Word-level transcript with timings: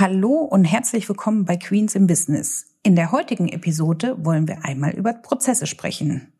Hallo 0.00 0.36
und 0.36 0.64
herzlich 0.64 1.06
willkommen 1.10 1.44
bei 1.44 1.58
Queens 1.58 1.94
im 1.94 2.06
Business. 2.06 2.68
In 2.82 2.96
der 2.96 3.12
heutigen 3.12 3.50
Episode 3.50 4.16
wollen 4.24 4.48
wir 4.48 4.64
einmal 4.64 4.92
über 4.92 5.12
Prozesse 5.12 5.66
sprechen, 5.66 6.32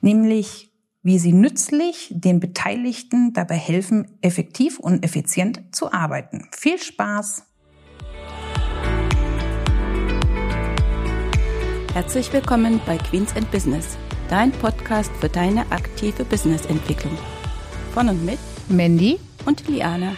nämlich 0.00 0.72
wie 1.04 1.20
sie 1.20 1.32
nützlich 1.32 2.10
den 2.10 2.40
Beteiligten 2.40 3.32
dabei 3.32 3.54
helfen, 3.54 4.18
effektiv 4.20 4.80
und 4.80 5.04
effizient 5.04 5.62
zu 5.70 5.92
arbeiten. 5.92 6.48
Viel 6.50 6.76
Spaß! 6.76 7.44
Herzlich 11.92 12.32
willkommen 12.32 12.80
bei 12.84 12.98
Queens 12.98 13.36
and 13.36 13.48
Business, 13.52 13.96
dein 14.28 14.50
Podcast 14.50 15.12
für 15.20 15.28
deine 15.28 15.70
aktive 15.70 16.24
Businessentwicklung. 16.24 17.16
Von 17.92 18.08
und 18.08 18.24
mit 18.24 18.40
Mandy 18.68 19.20
und 19.46 19.68
Liana. 19.68 20.16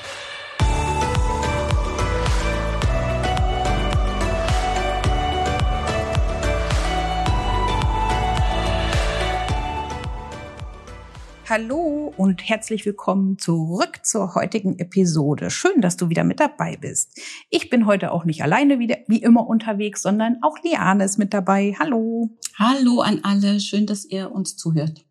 Hallo 11.48 12.12
und 12.16 12.48
herzlich 12.48 12.84
willkommen 12.86 13.38
zurück 13.38 14.00
zur 14.02 14.34
heutigen 14.34 14.80
Episode. 14.80 15.50
Schön, 15.50 15.80
dass 15.80 15.96
du 15.96 16.08
wieder 16.08 16.24
mit 16.24 16.40
dabei 16.40 16.76
bist. 16.76 17.20
Ich 17.50 17.70
bin 17.70 17.86
heute 17.86 18.10
auch 18.10 18.24
nicht 18.24 18.42
alleine 18.42 18.80
wieder, 18.80 18.96
wie 19.06 19.22
immer 19.22 19.46
unterwegs, 19.46 20.02
sondern 20.02 20.38
auch 20.42 20.58
Liane 20.64 21.04
ist 21.04 21.18
mit 21.18 21.32
dabei. 21.32 21.76
Hallo. 21.78 22.30
Hallo 22.58 23.00
an 23.00 23.20
alle. 23.22 23.60
Schön, 23.60 23.86
dass 23.86 24.04
ihr 24.04 24.32
uns 24.32 24.56
zuhört. 24.56 25.04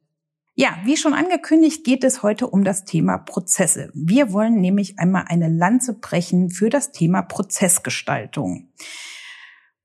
Ja, 0.55 0.77
wie 0.84 0.98
schon 0.98 1.13
angekündigt, 1.13 1.85
geht 1.85 2.03
es 2.03 2.21
heute 2.21 2.48
um 2.48 2.65
das 2.65 2.84
Thema 2.84 3.17
Prozesse. 3.17 3.90
Wir 3.93 4.34
wollen 4.34 4.59
nämlich 4.59 4.99
einmal 4.99 5.23
eine 5.29 5.48
Lanze 5.48 5.93
brechen 5.93 6.49
für 6.49 6.70
das 6.70 6.91
Thema 6.91 7.21
Prozessgestaltung. 7.21 8.73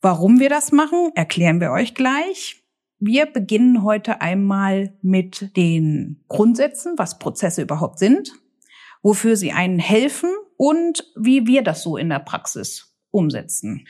Warum 0.00 0.40
wir 0.40 0.48
das 0.48 0.72
machen, 0.72 1.12
erklären 1.14 1.60
wir 1.60 1.70
euch 1.70 1.94
gleich. 1.94 2.59
Wir 3.02 3.24
beginnen 3.24 3.82
heute 3.82 4.20
einmal 4.20 4.92
mit 5.00 5.56
den 5.56 6.22
Grundsätzen, 6.28 6.98
was 6.98 7.18
Prozesse 7.18 7.62
überhaupt 7.62 7.98
sind, 7.98 8.32
wofür 9.02 9.36
sie 9.36 9.52
einen 9.52 9.78
helfen 9.78 10.28
und 10.58 11.10
wie 11.16 11.46
wir 11.46 11.62
das 11.62 11.82
so 11.82 11.96
in 11.96 12.10
der 12.10 12.18
Praxis 12.18 12.94
umsetzen. 13.10 13.86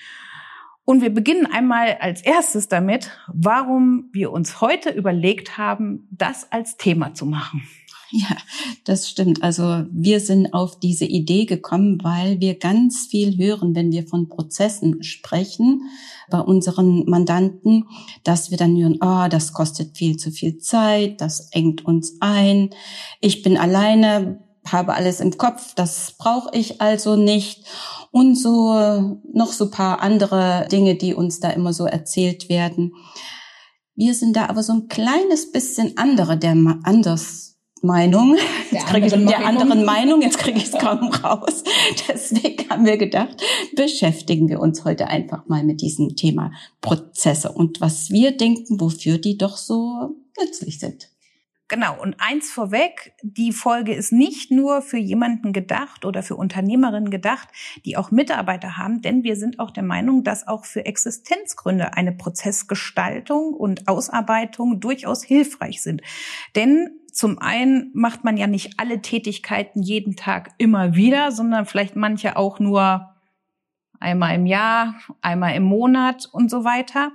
Und 0.90 1.02
wir 1.02 1.14
beginnen 1.14 1.46
einmal 1.46 1.98
als 2.00 2.20
erstes 2.20 2.66
damit, 2.66 3.12
warum 3.28 4.08
wir 4.10 4.32
uns 4.32 4.60
heute 4.60 4.90
überlegt 4.90 5.56
haben, 5.56 6.08
das 6.10 6.50
als 6.50 6.78
Thema 6.78 7.14
zu 7.14 7.26
machen. 7.26 7.62
Ja, 8.10 8.36
das 8.86 9.08
stimmt. 9.08 9.44
Also 9.44 9.84
wir 9.92 10.18
sind 10.18 10.52
auf 10.52 10.80
diese 10.80 11.04
Idee 11.04 11.44
gekommen, 11.44 12.00
weil 12.02 12.40
wir 12.40 12.58
ganz 12.58 13.06
viel 13.06 13.38
hören, 13.38 13.76
wenn 13.76 13.92
wir 13.92 14.04
von 14.08 14.28
Prozessen 14.28 15.04
sprechen 15.04 15.82
bei 16.28 16.40
unseren 16.40 17.04
Mandanten, 17.08 17.84
dass 18.24 18.50
wir 18.50 18.58
dann 18.58 18.76
hören, 18.76 18.98
oh, 19.00 19.28
das 19.30 19.52
kostet 19.52 19.96
viel 19.96 20.16
zu 20.16 20.32
viel 20.32 20.58
Zeit, 20.58 21.20
das 21.20 21.52
engt 21.52 21.84
uns 21.84 22.16
ein, 22.18 22.70
ich 23.20 23.42
bin 23.42 23.56
alleine, 23.56 24.40
habe 24.66 24.94
alles 24.94 25.20
im 25.20 25.36
Kopf, 25.36 25.74
das 25.74 26.14
brauche 26.18 26.50
ich 26.56 26.80
also 26.80 27.16
nicht. 27.16 27.64
Und 28.12 28.34
so 28.34 29.20
noch 29.32 29.52
so 29.52 29.70
paar 29.70 30.02
andere 30.02 30.66
Dinge, 30.70 30.96
die 30.96 31.14
uns 31.14 31.40
da 31.40 31.50
immer 31.50 31.72
so 31.72 31.86
erzählt 31.86 32.48
werden. 32.48 32.94
Wir 33.94 34.14
sind 34.14 34.34
da 34.34 34.46
aber 34.46 34.62
so 34.62 34.72
ein 34.72 34.88
kleines 34.88 35.52
bisschen 35.52 35.96
andere, 35.96 36.36
der 36.36 36.56
anders 36.82 37.50
Meinung. 37.82 38.36
Jetzt 38.70 38.86
anderen, 38.86 39.22
ich, 39.22 39.28
der 39.28 39.46
anderen 39.46 39.84
Meinung, 39.84 40.22
jetzt 40.22 40.38
kriege 40.38 40.58
ich 40.58 40.66
es 40.66 40.72
kaum 40.72 41.08
raus. 41.08 41.64
Deswegen 42.08 42.68
haben 42.68 42.84
wir 42.84 42.96
gedacht, 42.96 43.42
beschäftigen 43.74 44.48
wir 44.48 44.60
uns 44.60 44.84
heute 44.84 45.08
einfach 45.08 45.46
mal 45.48 45.64
mit 45.64 45.80
diesem 45.80 46.16
Thema 46.16 46.52
Prozesse 46.80 47.52
und 47.52 47.80
was 47.80 48.10
wir 48.10 48.36
denken, 48.36 48.80
wofür 48.80 49.18
die 49.18 49.38
doch 49.38 49.56
so 49.56 50.16
nützlich 50.40 50.78
sind. 50.78 51.08
Genau, 51.70 51.96
und 52.02 52.16
eins 52.18 52.50
vorweg, 52.50 53.14
die 53.22 53.52
Folge 53.52 53.94
ist 53.94 54.10
nicht 54.10 54.50
nur 54.50 54.82
für 54.82 54.96
jemanden 54.96 55.52
gedacht 55.52 56.04
oder 56.04 56.24
für 56.24 56.34
Unternehmerinnen 56.34 57.10
gedacht, 57.10 57.46
die 57.84 57.96
auch 57.96 58.10
Mitarbeiter 58.10 58.76
haben, 58.76 59.02
denn 59.02 59.22
wir 59.22 59.36
sind 59.36 59.60
auch 59.60 59.70
der 59.70 59.84
Meinung, 59.84 60.24
dass 60.24 60.48
auch 60.48 60.64
für 60.64 60.84
Existenzgründe 60.84 61.94
eine 61.94 62.10
Prozessgestaltung 62.10 63.54
und 63.54 63.86
Ausarbeitung 63.86 64.80
durchaus 64.80 65.22
hilfreich 65.22 65.80
sind. 65.80 66.02
Denn 66.56 66.90
zum 67.12 67.38
einen 67.38 67.92
macht 67.94 68.24
man 68.24 68.36
ja 68.36 68.48
nicht 68.48 68.80
alle 68.80 69.00
Tätigkeiten 69.00 69.80
jeden 69.80 70.16
Tag 70.16 70.50
immer 70.58 70.96
wieder, 70.96 71.30
sondern 71.30 71.66
vielleicht 71.66 71.94
manche 71.94 72.36
auch 72.36 72.58
nur 72.58 73.14
einmal 74.00 74.34
im 74.34 74.46
Jahr, 74.46 74.96
einmal 75.20 75.54
im 75.54 75.62
Monat 75.62 76.28
und 76.32 76.50
so 76.50 76.64
weiter. 76.64 77.12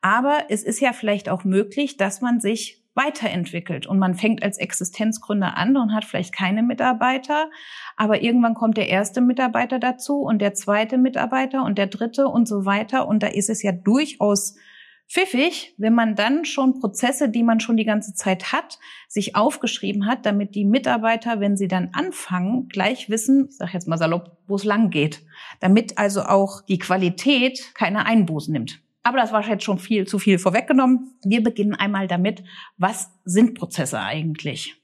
Aber 0.00 0.46
es 0.48 0.62
ist 0.62 0.80
ja 0.80 0.94
vielleicht 0.94 1.28
auch 1.28 1.44
möglich, 1.44 1.98
dass 1.98 2.22
man 2.22 2.40
sich 2.40 2.81
weiterentwickelt 2.94 3.86
und 3.86 3.98
man 3.98 4.14
fängt 4.14 4.42
als 4.42 4.58
Existenzgründer 4.58 5.56
an 5.56 5.76
und 5.76 5.94
hat 5.94 6.04
vielleicht 6.04 6.34
keine 6.34 6.62
Mitarbeiter, 6.62 7.50
aber 7.96 8.22
irgendwann 8.22 8.54
kommt 8.54 8.76
der 8.76 8.88
erste 8.88 9.20
Mitarbeiter 9.20 9.78
dazu 9.78 10.20
und 10.20 10.40
der 10.40 10.54
zweite 10.54 10.98
Mitarbeiter 10.98 11.64
und 11.64 11.78
der 11.78 11.86
dritte 11.86 12.28
und 12.28 12.46
so 12.46 12.64
weiter 12.64 13.08
und 13.08 13.22
da 13.22 13.28
ist 13.28 13.48
es 13.48 13.62
ja 13.62 13.72
durchaus 13.72 14.56
pfiffig, 15.12 15.74
wenn 15.76 15.94
man 15.94 16.14
dann 16.14 16.44
schon 16.44 16.80
Prozesse, 16.80 17.28
die 17.28 17.42
man 17.42 17.60
schon 17.60 17.76
die 17.76 17.84
ganze 17.84 18.14
Zeit 18.14 18.52
hat, 18.52 18.78
sich 19.08 19.36
aufgeschrieben 19.36 20.06
hat, 20.06 20.24
damit 20.24 20.54
die 20.54 20.64
Mitarbeiter, 20.64 21.38
wenn 21.38 21.56
sie 21.56 21.68
dann 21.68 21.90
anfangen, 21.92 22.68
gleich 22.68 23.10
wissen, 23.10 23.48
ich 23.50 23.56
sag 23.56 23.74
jetzt 23.74 23.88
mal 23.88 23.98
salopp, 23.98 24.38
wo 24.46 24.54
es 24.54 24.64
lang 24.64 24.90
geht. 24.90 25.22
Damit 25.60 25.98
also 25.98 26.22
auch 26.22 26.62
die 26.62 26.78
Qualität 26.78 27.74
keine 27.74 28.06
Einbußen 28.06 28.52
nimmt. 28.52 28.81
Aber 29.02 29.18
das 29.18 29.32
war 29.32 29.46
jetzt 29.46 29.64
schon 29.64 29.78
viel 29.78 30.06
zu 30.06 30.18
viel 30.18 30.38
vorweggenommen. 30.38 31.18
Wir 31.24 31.42
beginnen 31.42 31.74
einmal 31.74 32.06
damit, 32.06 32.44
was 32.76 33.10
sind 33.24 33.54
Prozesse 33.54 34.00
eigentlich? 34.00 34.76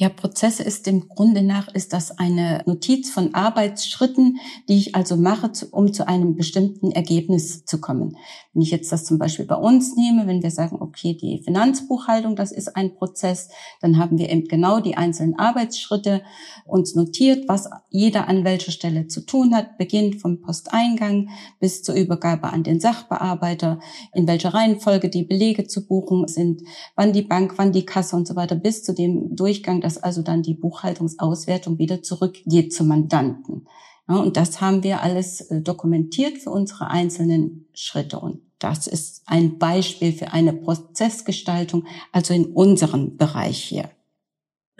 Ja, 0.00 0.08
Prozesse 0.08 0.62
ist 0.62 0.86
im 0.86 1.08
Grunde 1.08 1.42
nach, 1.42 1.74
ist 1.74 1.92
das 1.92 2.16
eine 2.18 2.62
Notiz 2.66 3.10
von 3.10 3.34
Arbeitsschritten, 3.34 4.38
die 4.68 4.78
ich 4.78 4.94
also 4.94 5.16
mache, 5.16 5.50
um 5.72 5.92
zu 5.92 6.06
einem 6.06 6.36
bestimmten 6.36 6.92
Ergebnis 6.92 7.64
zu 7.64 7.80
kommen. 7.80 8.16
Wenn 8.52 8.62
ich 8.62 8.70
jetzt 8.70 8.92
das 8.92 9.04
zum 9.04 9.18
Beispiel 9.18 9.44
bei 9.44 9.56
uns 9.56 9.96
nehme, 9.96 10.28
wenn 10.28 10.40
wir 10.40 10.52
sagen, 10.52 10.76
okay, 10.98 11.14
die 11.14 11.42
Finanzbuchhaltung, 11.42 12.36
das 12.36 12.52
ist 12.52 12.76
ein 12.76 12.94
Prozess, 12.94 13.48
dann 13.80 13.98
haben 13.98 14.18
wir 14.18 14.30
eben 14.30 14.48
genau 14.48 14.80
die 14.80 14.96
einzelnen 14.96 15.38
Arbeitsschritte 15.38 16.22
uns 16.66 16.94
notiert, 16.94 17.48
was 17.48 17.68
jeder 17.88 18.28
an 18.28 18.44
welcher 18.44 18.72
Stelle 18.72 19.06
zu 19.06 19.24
tun 19.24 19.54
hat, 19.54 19.78
beginnt 19.78 20.20
vom 20.20 20.40
Posteingang 20.40 21.30
bis 21.60 21.82
zur 21.82 21.94
Übergabe 21.94 22.52
an 22.52 22.62
den 22.62 22.80
Sachbearbeiter, 22.80 23.80
in 24.12 24.26
welcher 24.26 24.54
Reihenfolge 24.54 25.08
die 25.08 25.24
Belege 25.24 25.66
zu 25.66 25.86
buchen 25.86 26.26
sind, 26.28 26.62
wann 26.96 27.12
die 27.12 27.22
Bank, 27.22 27.54
wann 27.56 27.72
die 27.72 27.86
Kasse 27.86 28.16
und 28.16 28.26
so 28.26 28.36
weiter, 28.36 28.56
bis 28.56 28.82
zu 28.82 28.94
dem 28.94 29.34
Durchgang 29.34 29.80
dass 29.80 29.98
also 29.98 30.22
dann 30.22 30.42
die 30.42 30.54
Buchhaltungsauswertung 30.54 31.78
wieder 31.78 32.02
zurückgeht 32.02 32.72
zum 32.72 32.88
Mandanten. 32.88 33.66
Ja, 34.08 34.16
und 34.16 34.36
das 34.36 34.60
haben 34.60 34.82
wir 34.82 35.02
alles 35.02 35.42
äh, 35.42 35.60
dokumentiert 35.60 36.38
für 36.38 36.50
unsere 36.50 36.88
einzelnen 36.88 37.66
Schritte. 37.74 38.18
Und 38.18 38.40
das 38.58 38.86
ist 38.86 39.22
ein 39.26 39.58
Beispiel 39.58 40.12
für 40.12 40.32
eine 40.32 40.52
Prozessgestaltung, 40.52 41.86
also 42.12 42.34
in 42.34 42.46
unserem 42.46 43.16
Bereich 43.16 43.62
hier. 43.62 43.90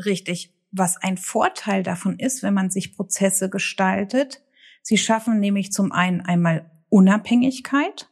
Richtig. 0.04 0.52
Was 0.70 0.96
ein 0.96 1.16
Vorteil 1.16 1.82
davon 1.82 2.18
ist, 2.18 2.42
wenn 2.42 2.54
man 2.54 2.70
sich 2.70 2.94
Prozesse 2.94 3.48
gestaltet, 3.48 4.42
sie 4.82 4.98
schaffen 4.98 5.40
nämlich 5.40 5.72
zum 5.72 5.92
einen 5.92 6.20
einmal 6.20 6.70
Unabhängigkeit, 6.90 8.08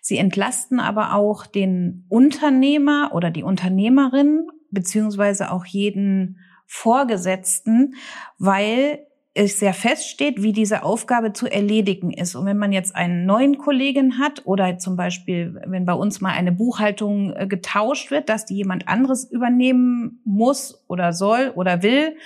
Sie 0.00 0.16
entlasten 0.16 0.80
aber 0.80 1.14
auch 1.14 1.46
den 1.46 2.06
Unternehmer 2.08 3.10
oder 3.14 3.30
die 3.30 3.42
Unternehmerin 3.42 4.46
beziehungsweise 4.70 5.50
auch 5.50 5.64
jeden 5.66 6.38
Vorgesetzten, 6.66 7.94
weil 8.38 9.06
es 9.34 9.60
sehr 9.60 9.74
feststeht, 9.74 10.42
wie 10.42 10.52
diese 10.52 10.82
Aufgabe 10.82 11.32
zu 11.32 11.46
erledigen 11.46 12.12
ist. 12.12 12.34
Und 12.34 12.46
wenn 12.46 12.58
man 12.58 12.72
jetzt 12.72 12.96
einen 12.96 13.24
neuen 13.24 13.58
Kollegen 13.58 14.18
hat 14.18 14.46
oder 14.46 14.78
zum 14.78 14.96
Beispiel, 14.96 15.60
wenn 15.66 15.84
bei 15.84 15.92
uns 15.92 16.20
mal 16.20 16.32
eine 16.32 16.50
Buchhaltung 16.50 17.32
äh, 17.34 17.46
getauscht 17.46 18.10
wird, 18.10 18.28
dass 18.28 18.46
die 18.46 18.56
jemand 18.56 18.88
anderes 18.88 19.30
übernehmen 19.30 20.20
muss 20.24 20.84
oder 20.88 21.12
soll 21.12 21.52
oder 21.54 21.82
will, 21.82 22.16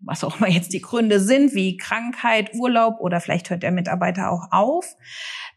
was 0.00 0.24
auch 0.24 0.38
immer 0.38 0.48
jetzt 0.48 0.72
die 0.72 0.80
Gründe 0.80 1.20
sind, 1.20 1.54
wie 1.54 1.76
Krankheit, 1.76 2.54
Urlaub 2.54 3.00
oder 3.00 3.20
vielleicht 3.20 3.50
hört 3.50 3.62
der 3.62 3.72
Mitarbeiter 3.72 4.30
auch 4.30 4.48
auf, 4.50 4.96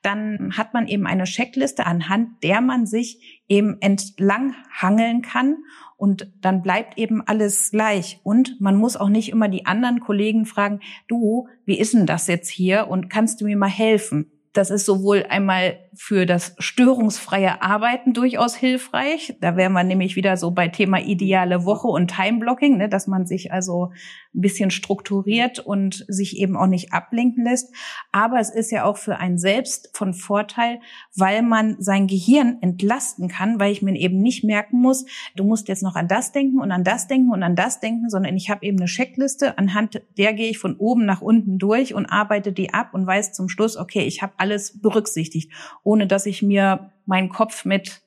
dann 0.01 0.57
hat 0.57 0.73
man 0.73 0.87
eben 0.87 1.05
eine 1.05 1.25
Checkliste, 1.25 1.85
anhand 1.85 2.43
der 2.43 2.61
man 2.61 2.85
sich 2.85 3.43
eben 3.47 3.77
entlang 3.81 4.55
hangeln 4.71 5.21
kann 5.21 5.57
und 6.01 6.31
dann 6.41 6.63
bleibt 6.63 6.97
eben 6.97 7.21
alles 7.27 7.69
gleich. 7.69 8.19
Und 8.23 8.59
man 8.59 8.75
muss 8.75 8.97
auch 8.97 9.09
nicht 9.09 9.29
immer 9.29 9.47
die 9.47 9.67
anderen 9.67 9.99
Kollegen 9.99 10.47
fragen, 10.47 10.79
du, 11.07 11.47
wie 11.65 11.77
ist 11.77 11.93
denn 11.93 12.07
das 12.07 12.25
jetzt 12.25 12.49
hier 12.49 12.87
und 12.87 13.09
kannst 13.09 13.39
du 13.39 13.45
mir 13.45 13.57
mal 13.57 13.69
helfen? 13.69 14.31
Das 14.53 14.71
ist 14.71 14.85
sowohl 14.85 15.25
einmal 15.29 15.77
für 15.93 16.25
das 16.25 16.55
störungsfreie 16.57 17.61
Arbeiten 17.61 18.13
durchaus 18.13 18.55
hilfreich. 18.55 19.35
Da 19.41 19.57
wären 19.57 19.73
wir 19.73 19.83
nämlich 19.83 20.15
wieder 20.15 20.37
so 20.37 20.51
bei 20.51 20.69
Thema 20.69 20.99
ideale 20.99 21.65
Woche 21.65 21.87
und 21.87 22.15
Timeblocking, 22.15 22.77
ne, 22.77 22.87
dass 22.87 23.07
man 23.07 23.25
sich 23.25 23.51
also 23.51 23.91
ein 24.33 24.41
bisschen 24.41 24.71
strukturiert 24.71 25.59
und 25.59 26.05
sich 26.07 26.37
eben 26.37 26.55
auch 26.55 26.67
nicht 26.67 26.93
ablenken 26.93 27.43
lässt. 27.43 27.73
Aber 28.13 28.39
es 28.39 28.49
ist 28.49 28.71
ja 28.71 28.85
auch 28.85 28.97
für 28.97 29.17
einen 29.17 29.37
selbst 29.37 29.89
von 29.93 30.13
Vorteil, 30.13 30.79
weil 31.15 31.41
man 31.41 31.75
sein 31.79 32.07
Gehirn 32.07 32.57
entlasten 32.61 33.27
kann, 33.27 33.59
weil 33.59 33.73
ich 33.73 33.81
mir 33.81 33.95
eben 33.95 34.21
nicht 34.21 34.45
merken 34.45 34.79
muss, 34.79 35.05
du 35.35 35.43
musst 35.43 35.67
jetzt 35.67 35.83
noch 35.83 35.95
an 35.95 36.07
das 36.07 36.31
denken 36.31 36.61
und 36.61 36.71
an 36.71 36.85
das 36.85 37.07
denken 37.07 37.31
und 37.31 37.43
an 37.43 37.57
das 37.57 37.81
denken, 37.81 38.09
sondern 38.09 38.37
ich 38.37 38.49
habe 38.49 38.65
eben 38.65 38.77
eine 38.77 38.87
Checkliste, 38.87 39.57
anhand 39.57 40.01
der 40.17 40.33
gehe 40.33 40.49
ich 40.49 40.57
von 40.57 40.77
oben 40.77 41.05
nach 41.05 41.21
unten 41.21 41.57
durch 41.57 41.93
und 41.93 42.05
arbeite 42.05 42.53
die 42.53 42.73
ab 42.73 42.93
und 42.93 43.05
weiß 43.05 43.33
zum 43.33 43.49
Schluss, 43.49 43.75
okay, 43.75 44.03
ich 44.03 44.21
habe 44.21 44.33
alles 44.37 44.79
berücksichtigt, 44.79 45.51
ohne 45.83 46.07
dass 46.07 46.25
ich 46.25 46.41
mir 46.41 46.91
meinen 47.05 47.29
Kopf 47.29 47.65
mit 47.65 48.01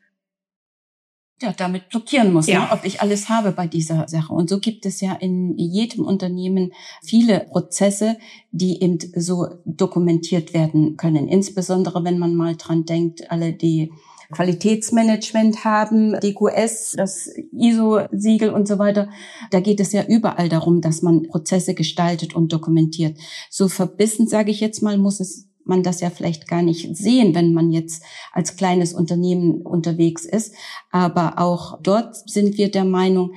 ja, 1.43 1.53
damit 1.53 1.89
blockieren 1.89 2.33
muss, 2.33 2.47
ja. 2.47 2.61
ne, 2.61 2.73
ob 2.73 2.85
ich 2.85 3.01
alles 3.01 3.29
habe 3.29 3.53
bei 3.53 3.67
dieser 3.67 4.07
Sache. 4.09 4.33
Und 4.33 4.49
so 4.49 4.61
gibt 4.61 4.87
es 4.87 5.01
ja 5.01 5.15
in 5.15 5.59
jedem 5.59 6.05
Unternehmen 6.05 6.73
viele 7.03 7.41
Prozesse, 7.41 8.17
die 8.53 8.81
eben 8.81 8.99
so 9.17 9.49
dokumentiert 9.65 10.55
werden 10.55 10.97
können. 10.97 11.29
Insbesondere 11.29 12.05
wenn 12.05 12.19
man 12.19 12.35
mal 12.35 12.57
dran 12.57 12.85
denkt, 12.85 13.31
alle 13.31 13.53
die 13.53 13.93
Qualitätsmanagement 14.33 15.65
haben, 15.65 16.19
DQS, 16.19 16.95
das 16.97 17.31
ISO-Siegel 17.53 18.51
und 18.51 18.67
so 18.67 18.79
weiter. 18.79 19.09
Da 19.51 19.61
geht 19.61 19.81
es 19.81 19.93
ja 19.93 20.05
überall 20.05 20.49
darum, 20.49 20.81
dass 20.81 21.03
man 21.03 21.25
Prozesse 21.25 21.75
gestaltet 21.75 22.35
und 22.35 22.53
dokumentiert. 22.53 23.19
So 23.51 23.69
verbissen, 23.69 24.27
sage 24.27 24.51
ich 24.51 24.61
jetzt 24.61 24.83
mal, 24.83 24.99
muss 24.99 25.21
es 25.21 25.49
man 25.65 25.83
das 25.83 26.01
ja 26.01 26.11
vielleicht 26.11 26.49
gar 26.49 26.63
nicht 26.63 26.97
sehen, 26.97 27.35
wenn 27.35 27.53
man 27.53 27.71
jetzt 27.71 28.03
als 28.33 28.57
kleines 28.57 28.93
Unternehmen 28.93 29.63
unterwegs 29.63 30.25
ist. 30.25 30.55
Aber 30.91 31.39
auch 31.39 31.79
dort 31.83 32.17
sind 32.29 32.57
wir 32.59 32.71
der 32.71 32.85
Meinung, 32.85 33.33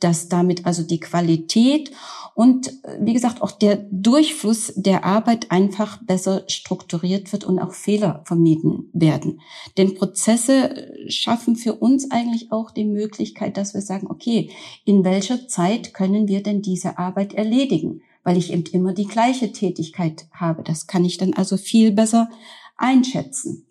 dass 0.00 0.28
damit 0.28 0.66
also 0.66 0.82
die 0.82 1.00
Qualität 1.00 1.90
und 2.34 2.70
wie 3.00 3.14
gesagt 3.14 3.40
auch 3.40 3.50
der 3.50 3.86
Durchfluss 3.90 4.72
der 4.76 5.04
Arbeit 5.04 5.50
einfach 5.50 6.02
besser 6.02 6.44
strukturiert 6.48 7.32
wird 7.32 7.44
und 7.44 7.58
auch 7.58 7.72
Fehler 7.72 8.22
vermieden 8.26 8.90
werden. 8.92 9.40
Denn 9.78 9.94
Prozesse 9.94 10.92
schaffen 11.08 11.56
für 11.56 11.76
uns 11.76 12.10
eigentlich 12.10 12.52
auch 12.52 12.70
die 12.70 12.84
Möglichkeit, 12.84 13.56
dass 13.56 13.72
wir 13.72 13.80
sagen, 13.80 14.08
okay, 14.10 14.50
in 14.84 15.02
welcher 15.02 15.48
Zeit 15.48 15.94
können 15.94 16.28
wir 16.28 16.42
denn 16.42 16.60
diese 16.60 16.98
Arbeit 16.98 17.32
erledigen? 17.32 18.02
Weil 18.26 18.36
ich 18.36 18.52
eben 18.52 18.64
immer 18.72 18.92
die 18.92 19.06
gleiche 19.06 19.52
Tätigkeit 19.52 20.26
habe. 20.32 20.64
Das 20.64 20.88
kann 20.88 21.04
ich 21.04 21.16
dann 21.16 21.32
also 21.34 21.56
viel 21.56 21.92
besser 21.92 22.28
einschätzen. 22.76 23.68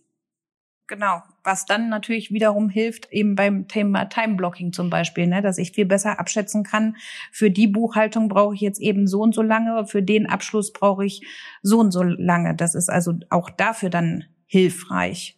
Genau, 0.88 1.22
was 1.44 1.66
dann 1.66 1.90
natürlich 1.90 2.32
wiederum 2.32 2.70
hilft, 2.70 3.12
eben 3.12 3.36
beim 3.36 3.68
Thema 3.68 4.06
Time-Blocking 4.06 4.72
zum 4.72 4.90
Beispiel, 4.90 5.28
ne, 5.28 5.42
dass 5.42 5.58
ich 5.58 5.74
viel 5.74 5.86
besser 5.86 6.22
abschätzen 6.22 6.64
kann, 6.64 6.96
für 7.34 7.52
die 7.52 7.68
Buchhaltung 7.68 8.30
brauche 8.30 8.56
ich 8.56 8.62
jetzt 8.62 8.80
eben 8.80 9.08
so 9.08 9.22
und 9.22 9.36
so 9.36 9.42
lange, 9.42 9.88
für 9.88 10.02
den 10.02 10.26
Abschluss 10.26 10.72
brauche 10.72 11.06
ich 11.06 11.28
so 11.62 11.80
und 11.80 11.92
so 11.92 12.04
lange. 12.04 12.56
Das 12.56 12.76
ist 12.76 12.90
also 12.90 13.14
auch 13.30 13.50
dafür 13.50 13.90
dann 13.90 14.24
hilfreich 14.46 15.38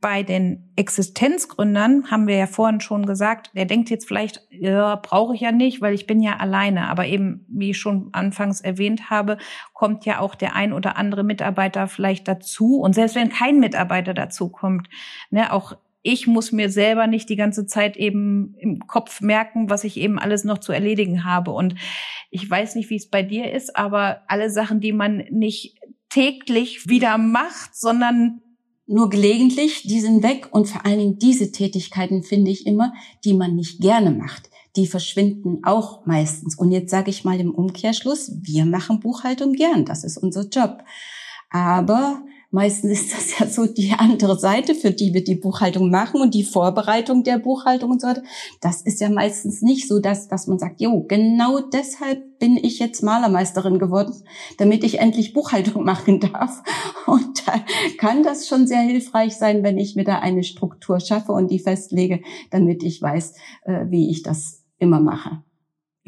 bei 0.00 0.22
den 0.22 0.70
Existenzgründern 0.76 2.10
haben 2.10 2.26
wir 2.26 2.36
ja 2.36 2.46
vorhin 2.46 2.80
schon 2.80 3.06
gesagt, 3.06 3.50
der 3.54 3.64
denkt 3.64 3.90
jetzt 3.90 4.06
vielleicht, 4.06 4.46
ja, 4.50 4.96
brauche 4.96 5.34
ich 5.34 5.40
ja 5.40 5.52
nicht, 5.52 5.80
weil 5.80 5.94
ich 5.94 6.06
bin 6.06 6.20
ja 6.20 6.36
alleine. 6.36 6.88
Aber 6.88 7.06
eben, 7.06 7.44
wie 7.48 7.70
ich 7.70 7.78
schon 7.78 8.10
anfangs 8.12 8.60
erwähnt 8.60 9.10
habe, 9.10 9.38
kommt 9.72 10.04
ja 10.04 10.20
auch 10.20 10.34
der 10.34 10.54
ein 10.54 10.72
oder 10.72 10.96
andere 10.96 11.24
Mitarbeiter 11.24 11.88
vielleicht 11.88 12.28
dazu. 12.28 12.80
Und 12.80 12.94
selbst 12.94 13.16
wenn 13.16 13.28
kein 13.28 13.58
Mitarbeiter 13.60 14.14
dazu 14.14 14.48
kommt, 14.48 14.88
ne, 15.30 15.52
auch 15.52 15.76
ich 16.02 16.26
muss 16.26 16.52
mir 16.52 16.70
selber 16.70 17.06
nicht 17.06 17.28
die 17.28 17.36
ganze 17.36 17.66
Zeit 17.66 17.96
eben 17.96 18.54
im 18.58 18.86
Kopf 18.86 19.20
merken, 19.20 19.68
was 19.68 19.84
ich 19.84 19.96
eben 19.98 20.18
alles 20.18 20.44
noch 20.44 20.58
zu 20.58 20.72
erledigen 20.72 21.24
habe. 21.24 21.50
Und 21.50 21.74
ich 22.30 22.48
weiß 22.48 22.76
nicht, 22.76 22.88
wie 22.90 22.96
es 22.96 23.10
bei 23.10 23.22
dir 23.22 23.52
ist, 23.52 23.76
aber 23.76 24.22
alle 24.28 24.48
Sachen, 24.48 24.80
die 24.80 24.92
man 24.92 25.24
nicht 25.30 25.76
täglich 26.08 26.88
wieder 26.88 27.18
macht, 27.18 27.74
sondern 27.74 28.40
nur 28.88 29.10
gelegentlich, 29.10 29.82
die 29.82 30.00
sind 30.00 30.22
weg 30.22 30.48
und 30.50 30.66
vor 30.66 30.84
allen 30.86 30.98
Dingen 30.98 31.18
diese 31.18 31.52
Tätigkeiten 31.52 32.22
finde 32.22 32.50
ich 32.50 32.66
immer, 32.66 32.94
die 33.22 33.34
man 33.34 33.54
nicht 33.54 33.80
gerne 33.80 34.10
macht. 34.10 34.50
Die 34.76 34.86
verschwinden 34.86 35.60
auch 35.62 36.06
meistens. 36.06 36.56
Und 36.56 36.72
jetzt 36.72 36.90
sage 36.90 37.10
ich 37.10 37.24
mal 37.24 37.38
im 37.38 37.54
Umkehrschluss, 37.54 38.32
wir 38.42 38.64
machen 38.64 39.00
Buchhaltung 39.00 39.52
gern, 39.52 39.84
das 39.84 40.04
ist 40.04 40.16
unser 40.16 40.48
Job. 40.48 40.82
Aber 41.50 42.22
Meistens 42.50 42.92
ist 42.92 43.14
das 43.14 43.38
ja 43.38 43.46
so 43.46 43.66
die 43.66 43.92
andere 43.92 44.38
Seite, 44.38 44.74
für 44.74 44.90
die 44.90 45.12
wir 45.12 45.22
die 45.22 45.34
Buchhaltung 45.34 45.90
machen 45.90 46.22
und 46.22 46.32
die 46.32 46.44
Vorbereitung 46.44 47.22
der 47.22 47.38
Buchhaltung 47.38 47.90
und 47.90 48.00
so 48.00 48.08
weiter. 48.08 48.22
Das 48.62 48.80
ist 48.80 49.02
ja 49.02 49.10
meistens 49.10 49.60
nicht 49.60 49.86
so, 49.86 49.98
dass, 49.98 50.28
dass 50.28 50.46
man 50.46 50.58
sagt, 50.58 50.80
jo, 50.80 51.04
genau 51.06 51.60
deshalb 51.60 52.38
bin 52.38 52.56
ich 52.56 52.78
jetzt 52.78 53.02
Malermeisterin 53.02 53.78
geworden, 53.78 54.14
damit 54.56 54.82
ich 54.82 54.98
endlich 54.98 55.34
Buchhaltung 55.34 55.84
machen 55.84 56.20
darf. 56.20 56.62
Und 57.06 57.46
da 57.46 57.60
kann 57.98 58.22
das 58.22 58.48
schon 58.48 58.66
sehr 58.66 58.80
hilfreich 58.80 59.36
sein, 59.36 59.62
wenn 59.62 59.76
ich 59.76 59.94
mir 59.94 60.04
da 60.04 60.20
eine 60.20 60.42
Struktur 60.42 61.00
schaffe 61.00 61.32
und 61.32 61.50
die 61.50 61.58
festlege, 61.58 62.22
damit 62.50 62.82
ich 62.82 63.02
weiß, 63.02 63.34
äh, 63.64 63.84
wie 63.90 64.10
ich 64.10 64.22
das 64.22 64.64
immer 64.78 65.00
mache. 65.00 65.42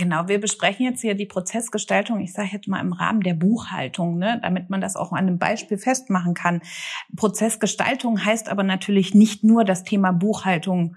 Genau, 0.00 0.28
wir 0.28 0.40
besprechen 0.40 0.86
jetzt 0.86 1.02
hier 1.02 1.14
die 1.14 1.26
Prozessgestaltung, 1.26 2.20
ich 2.20 2.32
sage 2.32 2.48
jetzt 2.52 2.66
mal 2.68 2.80
im 2.80 2.94
Rahmen 2.94 3.20
der 3.20 3.34
Buchhaltung, 3.34 4.16
ne, 4.16 4.40
damit 4.42 4.70
man 4.70 4.80
das 4.80 4.96
auch 4.96 5.12
an 5.12 5.18
einem 5.18 5.38
Beispiel 5.38 5.76
festmachen 5.76 6.32
kann. 6.32 6.62
Prozessgestaltung 7.16 8.24
heißt 8.24 8.48
aber 8.48 8.62
natürlich 8.62 9.14
nicht 9.14 9.44
nur 9.44 9.62
das 9.62 9.84
Thema 9.84 10.12
Buchhaltung 10.12 10.96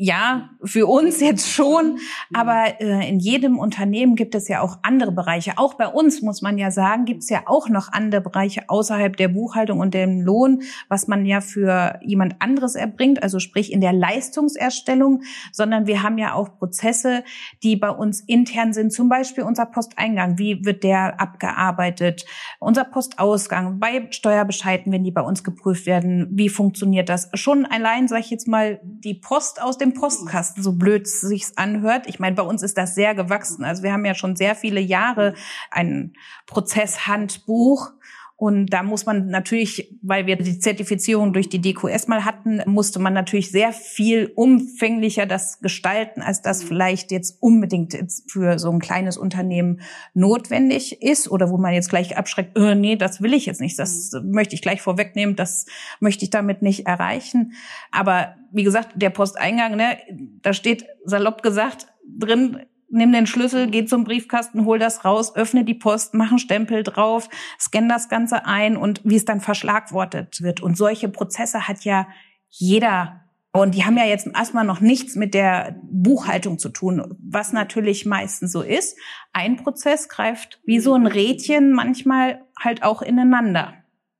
ja, 0.00 0.50
für 0.62 0.86
uns 0.86 1.18
jetzt 1.18 1.50
schon, 1.50 1.98
aber 2.32 2.80
äh, 2.80 3.08
in 3.08 3.18
jedem 3.18 3.58
Unternehmen 3.58 4.14
gibt 4.14 4.36
es 4.36 4.46
ja 4.46 4.60
auch 4.60 4.78
andere 4.82 5.10
Bereiche. 5.10 5.54
Auch 5.56 5.74
bei 5.74 5.88
uns 5.88 6.22
muss 6.22 6.40
man 6.40 6.56
ja 6.56 6.70
sagen, 6.70 7.04
gibt 7.04 7.24
es 7.24 7.30
ja 7.30 7.42
auch 7.46 7.68
noch 7.68 7.92
andere 7.92 8.20
Bereiche 8.20 8.68
außerhalb 8.68 9.16
der 9.16 9.26
Buchhaltung 9.26 9.80
und 9.80 9.94
dem 9.94 10.20
Lohn, 10.20 10.62
was 10.88 11.08
man 11.08 11.26
ja 11.26 11.40
für 11.40 11.98
jemand 12.00 12.40
anderes 12.40 12.76
erbringt, 12.76 13.24
also 13.24 13.40
sprich 13.40 13.72
in 13.72 13.80
der 13.80 13.92
Leistungserstellung, 13.92 15.22
sondern 15.50 15.88
wir 15.88 16.00
haben 16.00 16.16
ja 16.16 16.32
auch 16.34 16.56
Prozesse, 16.58 17.24
die 17.64 17.74
bei 17.74 17.90
uns 17.90 18.20
intern 18.20 18.72
sind, 18.72 18.92
zum 18.92 19.08
Beispiel 19.08 19.42
unser 19.42 19.66
Posteingang, 19.66 20.38
wie 20.38 20.64
wird 20.64 20.84
der 20.84 21.20
abgearbeitet, 21.20 22.24
unser 22.60 22.84
Postausgang 22.84 23.80
bei 23.80 24.06
Steuerbescheiden, 24.10 24.92
wenn 24.92 25.02
die 25.02 25.10
bei 25.10 25.22
uns 25.22 25.42
geprüft 25.42 25.86
werden, 25.86 26.28
wie 26.30 26.50
funktioniert 26.50 27.08
das? 27.08 27.30
Schon 27.34 27.66
allein, 27.66 28.06
sage 28.06 28.20
ich 28.20 28.30
jetzt 28.30 28.46
mal, 28.46 28.78
die 28.84 29.14
Post 29.14 29.60
aus 29.60 29.76
dem 29.76 29.87
dem 29.90 30.00
Postkasten, 30.00 30.62
so 30.62 30.72
blöd 30.72 31.06
es 31.06 31.20
sich 31.20 31.46
anhört. 31.56 32.06
Ich 32.06 32.18
meine, 32.18 32.36
bei 32.36 32.42
uns 32.42 32.62
ist 32.62 32.78
das 32.78 32.94
sehr 32.94 33.14
gewachsen. 33.14 33.64
Also 33.64 33.82
wir 33.82 33.92
haben 33.92 34.04
ja 34.04 34.14
schon 34.14 34.36
sehr 34.36 34.54
viele 34.54 34.80
Jahre 34.80 35.34
ein 35.70 36.14
Prozesshandbuch 36.46 37.92
und 38.40 38.66
da 38.66 38.84
muss 38.84 39.04
man 39.04 39.26
natürlich, 39.26 39.98
weil 40.00 40.26
wir 40.26 40.36
die 40.36 40.60
Zertifizierung 40.60 41.32
durch 41.32 41.48
die 41.48 41.60
DQS 41.60 42.06
mal 42.06 42.24
hatten, 42.24 42.62
musste 42.66 43.00
man 43.00 43.12
natürlich 43.12 43.50
sehr 43.50 43.72
viel 43.72 44.30
umfänglicher 44.32 45.26
das 45.26 45.58
gestalten, 45.58 46.22
als 46.22 46.40
das 46.40 46.62
vielleicht 46.62 47.10
jetzt 47.10 47.42
unbedingt 47.42 47.94
jetzt 47.94 48.30
für 48.30 48.60
so 48.60 48.70
ein 48.70 48.78
kleines 48.78 49.18
Unternehmen 49.18 49.80
notwendig 50.14 51.02
ist 51.02 51.28
oder 51.28 51.50
wo 51.50 51.58
man 51.58 51.74
jetzt 51.74 51.90
gleich 51.90 52.16
abschreckt, 52.16 52.56
äh, 52.56 52.76
nee, 52.76 52.94
das 52.94 53.20
will 53.20 53.34
ich 53.34 53.44
jetzt 53.44 53.60
nicht, 53.60 53.76
das 53.76 54.12
möchte 54.22 54.54
ich 54.54 54.62
gleich 54.62 54.82
vorwegnehmen, 54.82 55.34
das 55.34 55.66
möchte 55.98 56.24
ich 56.24 56.30
damit 56.30 56.62
nicht 56.62 56.86
erreichen. 56.86 57.54
Aber 57.90 58.36
wie 58.52 58.62
gesagt, 58.62 58.90
der 58.94 59.10
Posteingang, 59.10 59.74
ne, 59.74 59.98
da 60.42 60.52
steht 60.52 60.86
salopp 61.04 61.42
gesagt 61.42 61.88
drin, 62.08 62.60
nimm 62.90 63.12
den 63.12 63.26
Schlüssel, 63.26 63.68
geh 63.68 63.84
zum 63.84 64.04
Briefkasten, 64.04 64.64
hol 64.64 64.78
das 64.78 65.04
raus, 65.04 65.34
öffne 65.34 65.64
die 65.64 65.74
Post, 65.74 66.14
mach 66.14 66.30
einen 66.30 66.38
Stempel 66.38 66.82
drauf, 66.82 67.28
scan 67.58 67.88
das 67.88 68.08
Ganze 68.08 68.46
ein 68.46 68.76
und 68.76 69.00
wie 69.04 69.16
es 69.16 69.24
dann 69.24 69.40
verschlagwortet 69.40 70.42
wird. 70.42 70.60
Und 70.60 70.76
solche 70.76 71.08
Prozesse 71.08 71.68
hat 71.68 71.84
ja 71.84 72.08
jeder. 72.48 73.24
Und 73.52 73.74
die 73.74 73.84
haben 73.84 73.96
ja 73.96 74.04
jetzt 74.04 74.26
erstmal 74.26 74.64
noch 74.64 74.80
nichts 74.80 75.16
mit 75.16 75.34
der 75.34 75.80
Buchhaltung 75.82 76.58
zu 76.58 76.68
tun, 76.68 77.16
was 77.18 77.52
natürlich 77.52 78.06
meistens 78.06 78.52
so 78.52 78.62
ist. 78.62 78.96
Ein 79.32 79.56
Prozess 79.56 80.08
greift 80.08 80.60
wie 80.64 80.80
so 80.80 80.94
ein 80.94 81.06
Rädchen 81.06 81.72
manchmal 81.72 82.44
halt 82.58 82.82
auch 82.82 83.02
ineinander. 83.02 83.77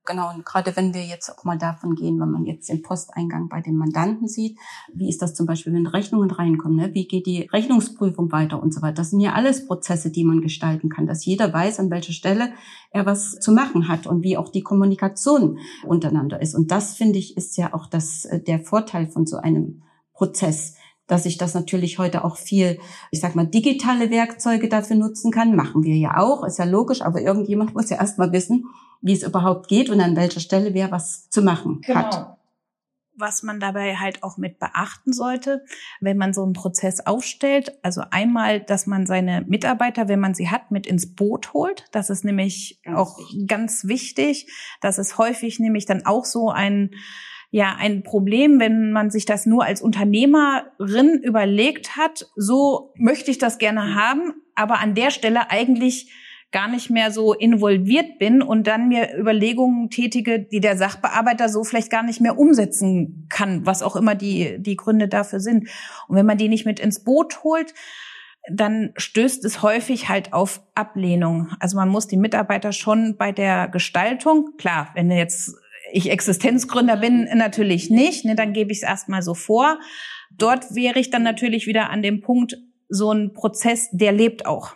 Genau, 0.08 0.30
und 0.30 0.46
gerade 0.46 0.74
wenn 0.74 0.94
wir 0.94 1.04
jetzt 1.04 1.30
auch 1.30 1.44
mal 1.44 1.58
davon 1.58 1.94
gehen, 1.94 2.18
wenn 2.18 2.30
man 2.30 2.46
jetzt 2.46 2.70
den 2.70 2.80
Posteingang 2.80 3.50
bei 3.50 3.60
den 3.60 3.76
Mandanten 3.76 4.26
sieht, 4.26 4.58
wie 4.90 5.10
ist 5.10 5.20
das 5.20 5.34
zum 5.34 5.44
Beispiel, 5.44 5.74
wenn 5.74 5.86
Rechnungen 5.86 6.30
reinkommen, 6.30 6.78
ne? 6.78 6.94
wie 6.94 7.06
geht 7.06 7.26
die 7.26 7.42
Rechnungsprüfung 7.52 8.32
weiter 8.32 8.62
und 8.62 8.72
so 8.72 8.80
weiter. 8.80 8.94
Das 8.94 9.10
sind 9.10 9.20
ja 9.20 9.34
alles 9.34 9.66
Prozesse, 9.66 10.10
die 10.10 10.24
man 10.24 10.40
gestalten 10.40 10.88
kann, 10.88 11.06
dass 11.06 11.26
jeder 11.26 11.52
weiß, 11.52 11.78
an 11.78 11.90
welcher 11.90 12.14
Stelle 12.14 12.54
er 12.90 13.04
was 13.04 13.38
zu 13.38 13.52
machen 13.52 13.88
hat 13.88 14.06
und 14.06 14.22
wie 14.22 14.38
auch 14.38 14.48
die 14.48 14.62
Kommunikation 14.62 15.58
untereinander 15.86 16.40
ist. 16.40 16.54
Und 16.54 16.70
das, 16.70 16.94
finde 16.94 17.18
ich, 17.18 17.36
ist 17.36 17.58
ja 17.58 17.74
auch 17.74 17.84
das, 17.84 18.24
äh, 18.24 18.42
der 18.42 18.60
Vorteil 18.60 19.08
von 19.08 19.26
so 19.26 19.36
einem 19.36 19.82
Prozess, 20.14 20.74
dass 21.06 21.26
ich 21.26 21.36
das 21.36 21.52
natürlich 21.52 21.98
heute 21.98 22.24
auch 22.24 22.38
viel, 22.38 22.78
ich 23.10 23.20
sag 23.20 23.34
mal, 23.34 23.46
digitale 23.46 24.10
Werkzeuge 24.10 24.70
dafür 24.70 24.96
nutzen 24.96 25.30
kann. 25.30 25.54
Machen 25.54 25.82
wir 25.82 25.96
ja 25.96 26.16
auch, 26.16 26.44
ist 26.44 26.58
ja 26.58 26.64
logisch, 26.64 27.02
aber 27.02 27.20
irgendjemand 27.20 27.74
muss 27.74 27.90
ja 27.90 27.98
erstmal 27.98 28.32
wissen, 28.32 28.64
wie 29.00 29.12
es 29.12 29.22
überhaupt 29.22 29.68
geht 29.68 29.90
und 29.90 30.00
an 30.00 30.16
welcher 30.16 30.40
Stelle 30.40 30.74
wer 30.74 30.90
was 30.90 31.28
zu 31.30 31.42
machen 31.42 31.80
genau. 31.82 32.00
hat 32.00 32.38
was 33.18 33.42
man 33.42 33.60
dabei 33.60 33.96
halt 33.96 34.22
auch 34.22 34.38
mit 34.38 34.58
beachten 34.58 35.12
sollte, 35.12 35.64
wenn 36.00 36.16
man 36.16 36.32
so 36.32 36.42
einen 36.44 36.52
Prozess 36.52 37.04
aufstellt. 37.04 37.76
Also 37.82 38.02
einmal, 38.10 38.60
dass 38.60 38.86
man 38.86 39.06
seine 39.06 39.44
Mitarbeiter, 39.46 40.08
wenn 40.08 40.20
man 40.20 40.34
sie 40.34 40.50
hat, 40.50 40.70
mit 40.70 40.86
ins 40.86 41.14
Boot 41.14 41.52
holt. 41.52 41.86
Das 41.92 42.10
ist 42.10 42.24
nämlich 42.24 42.80
ganz 42.84 42.96
auch 42.96 43.18
wichtig. 43.18 43.48
ganz 43.48 43.84
wichtig. 43.84 44.52
Das 44.80 44.98
ist 44.98 45.18
häufig 45.18 45.58
nämlich 45.58 45.84
dann 45.84 46.06
auch 46.06 46.24
so 46.24 46.50
ein, 46.50 46.92
ja, 47.50 47.74
ein 47.76 48.02
Problem, 48.02 48.60
wenn 48.60 48.92
man 48.92 49.10
sich 49.10 49.24
das 49.24 49.46
nur 49.46 49.64
als 49.64 49.82
Unternehmerin 49.82 51.20
überlegt 51.22 51.96
hat. 51.96 52.30
So 52.36 52.92
möchte 52.96 53.30
ich 53.30 53.38
das 53.38 53.58
gerne 53.58 53.94
haben, 53.94 54.34
aber 54.54 54.78
an 54.78 54.94
der 54.94 55.10
Stelle 55.10 55.50
eigentlich 55.50 56.12
gar 56.50 56.68
nicht 56.68 56.88
mehr 56.88 57.10
so 57.10 57.34
involviert 57.34 58.18
bin 58.18 58.40
und 58.40 58.66
dann 58.66 58.88
mir 58.88 59.16
Überlegungen 59.18 59.90
tätige, 59.90 60.40
die 60.40 60.60
der 60.60 60.78
Sachbearbeiter 60.78 61.48
so 61.48 61.62
vielleicht 61.62 61.90
gar 61.90 62.02
nicht 62.02 62.20
mehr 62.20 62.38
umsetzen 62.38 63.26
kann, 63.28 63.66
was 63.66 63.82
auch 63.82 63.96
immer 63.96 64.14
die, 64.14 64.56
die 64.58 64.76
Gründe 64.76 65.08
dafür 65.08 65.40
sind. 65.40 65.68
Und 66.08 66.16
wenn 66.16 66.26
man 66.26 66.38
die 66.38 66.48
nicht 66.48 66.64
mit 66.64 66.80
ins 66.80 67.04
Boot 67.04 67.44
holt, 67.44 67.74
dann 68.50 68.92
stößt 68.96 69.44
es 69.44 69.60
häufig 69.60 70.08
halt 70.08 70.32
auf 70.32 70.62
Ablehnung. 70.74 71.48
Also 71.60 71.76
man 71.76 71.90
muss 71.90 72.06
die 72.06 72.16
Mitarbeiter 72.16 72.72
schon 72.72 73.16
bei 73.18 73.30
der 73.30 73.68
Gestaltung, 73.68 74.54
klar, 74.56 74.90
wenn 74.94 75.10
jetzt 75.10 75.54
ich 75.92 76.10
Existenzgründer 76.10 76.96
bin, 76.96 77.28
natürlich 77.34 77.90
nicht, 77.90 78.24
ne, 78.24 78.34
dann 78.34 78.52
gebe 78.52 78.72
ich 78.72 78.78
es 78.78 78.82
erstmal 78.82 79.22
so 79.22 79.34
vor. 79.34 79.78
Dort 80.30 80.74
wäre 80.74 80.98
ich 80.98 81.10
dann 81.10 81.22
natürlich 81.22 81.66
wieder 81.66 81.90
an 81.90 82.02
dem 82.02 82.20
Punkt, 82.20 82.56
so 82.88 83.12
ein 83.12 83.32
Prozess, 83.32 83.88
der 83.92 84.12
lebt 84.12 84.46
auch. 84.46 84.74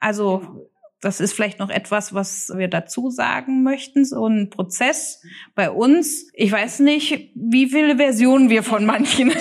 Also 0.00 0.70
das 1.02 1.18
ist 1.18 1.32
vielleicht 1.32 1.58
noch 1.58 1.68
etwas, 1.68 2.14
was 2.14 2.52
wir 2.54 2.68
dazu 2.68 3.10
sagen 3.10 3.64
möchten. 3.64 4.04
So 4.04 4.24
ein 4.24 4.50
Prozess 4.50 5.20
bei 5.56 5.68
uns. 5.68 6.28
Ich 6.32 6.52
weiß 6.52 6.78
nicht, 6.78 7.32
wie 7.34 7.66
viele 7.66 7.96
Versionen 7.96 8.50
wir 8.50 8.62
von 8.62 8.86
manchen 8.86 9.32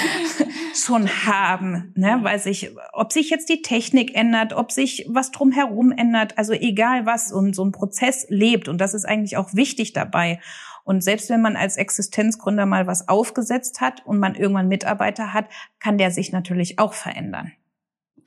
schon 0.74 1.08
haben, 1.08 1.92
ne? 1.96 2.18
weil 2.22 2.40
sich, 2.40 2.72
ob 2.92 3.12
sich 3.12 3.30
jetzt 3.30 3.48
die 3.48 3.62
Technik 3.62 4.16
ändert, 4.16 4.52
ob 4.52 4.72
sich 4.72 5.06
was 5.08 5.30
drumherum 5.30 5.92
ändert, 5.92 6.36
also 6.36 6.52
egal 6.54 7.06
was, 7.06 7.32
und 7.32 7.54
so 7.54 7.64
ein 7.64 7.70
Prozess 7.70 8.26
lebt. 8.28 8.66
Und 8.66 8.80
das 8.80 8.92
ist 8.92 9.04
eigentlich 9.04 9.36
auch 9.36 9.54
wichtig 9.54 9.92
dabei. 9.92 10.40
Und 10.82 11.04
selbst 11.04 11.30
wenn 11.30 11.40
man 11.40 11.54
als 11.54 11.76
Existenzgründer 11.76 12.66
mal 12.66 12.88
was 12.88 13.08
aufgesetzt 13.08 13.80
hat 13.80 14.04
und 14.06 14.18
man 14.18 14.34
irgendwann 14.34 14.66
Mitarbeiter 14.66 15.32
hat, 15.32 15.46
kann 15.78 15.98
der 15.98 16.10
sich 16.10 16.32
natürlich 16.32 16.80
auch 16.80 16.94
verändern. 16.94 17.52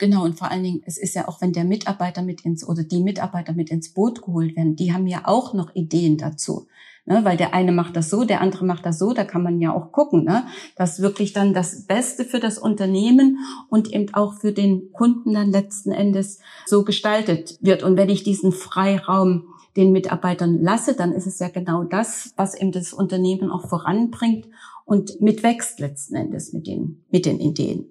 Genau, 0.03 0.25
und 0.25 0.38
vor 0.38 0.51
allen 0.51 0.63
Dingen, 0.63 0.81
es 0.86 0.98
ist 0.98 1.15
ja 1.15 1.29
auch, 1.29 1.39
wenn 1.39 1.53
der 1.53 1.63
Mitarbeiter 1.63 2.24
mit 2.24 2.41
ins 2.41 2.67
oder 2.67 2.83
die 2.83 3.01
Mitarbeiter 3.01 3.53
mit 3.53 3.72
ins 3.72 3.93
Boot 3.93 4.22
geholt 4.22 4.53
werden, 4.57 4.75
die 4.75 4.91
haben 4.91 5.07
ja 5.07 5.22
auch 5.24 5.53
noch 5.53 5.74
Ideen 5.75 6.17
dazu. 6.17 6.67
Ne, 7.05 7.24
weil 7.24 7.38
der 7.38 7.53
eine 7.53 7.72
macht 7.72 7.95
das 7.95 8.10
so, 8.10 8.25
der 8.25 8.41
andere 8.41 8.65
macht 8.65 8.86
das 8.86 9.00
so, 9.00 9.13
da 9.13 9.24
kann 9.24 9.43
man 9.43 9.62
ja 9.62 9.74
auch 9.74 9.93
gucken, 9.93 10.25
ne, 10.25 10.45
dass 10.75 11.01
wirklich 11.01 11.31
dann 11.31 11.53
das 11.53 11.86
Beste 11.86 12.25
für 12.25 12.41
das 12.41 12.57
Unternehmen 12.57 13.38
und 13.69 13.93
eben 13.93 14.13
auch 14.13 14.33
für 14.33 14.51
den 14.51 14.91
Kunden 14.91 15.33
dann 15.36 15.51
letzten 15.51 15.93
Endes 15.93 16.39
so 16.65 16.83
gestaltet 16.83 17.57
wird. 17.62 17.81
Und 17.81 17.95
wenn 17.95 18.10
ich 18.10 18.24
diesen 18.24 18.51
Freiraum 18.51 19.45
den 19.77 19.93
Mitarbeitern 19.93 20.62
lasse, 20.62 20.95
dann 20.95 21.13
ist 21.13 21.27
es 21.27 21.39
ja 21.39 21.48
genau 21.48 21.86
das, 21.86 22.33
was 22.36 22.55
eben 22.55 22.74
das 22.74 22.91
Unternehmen 22.91 23.50
auch 23.50 23.69
voranbringt 23.69 24.50
und 24.83 25.22
mitwächst 25.22 25.79
letzten 25.79 26.15
Endes 26.15 26.51
mit 26.51 26.67
den, 26.67 27.01
mit 27.10 27.25
den 27.25 27.39
Ideen. 27.39 27.86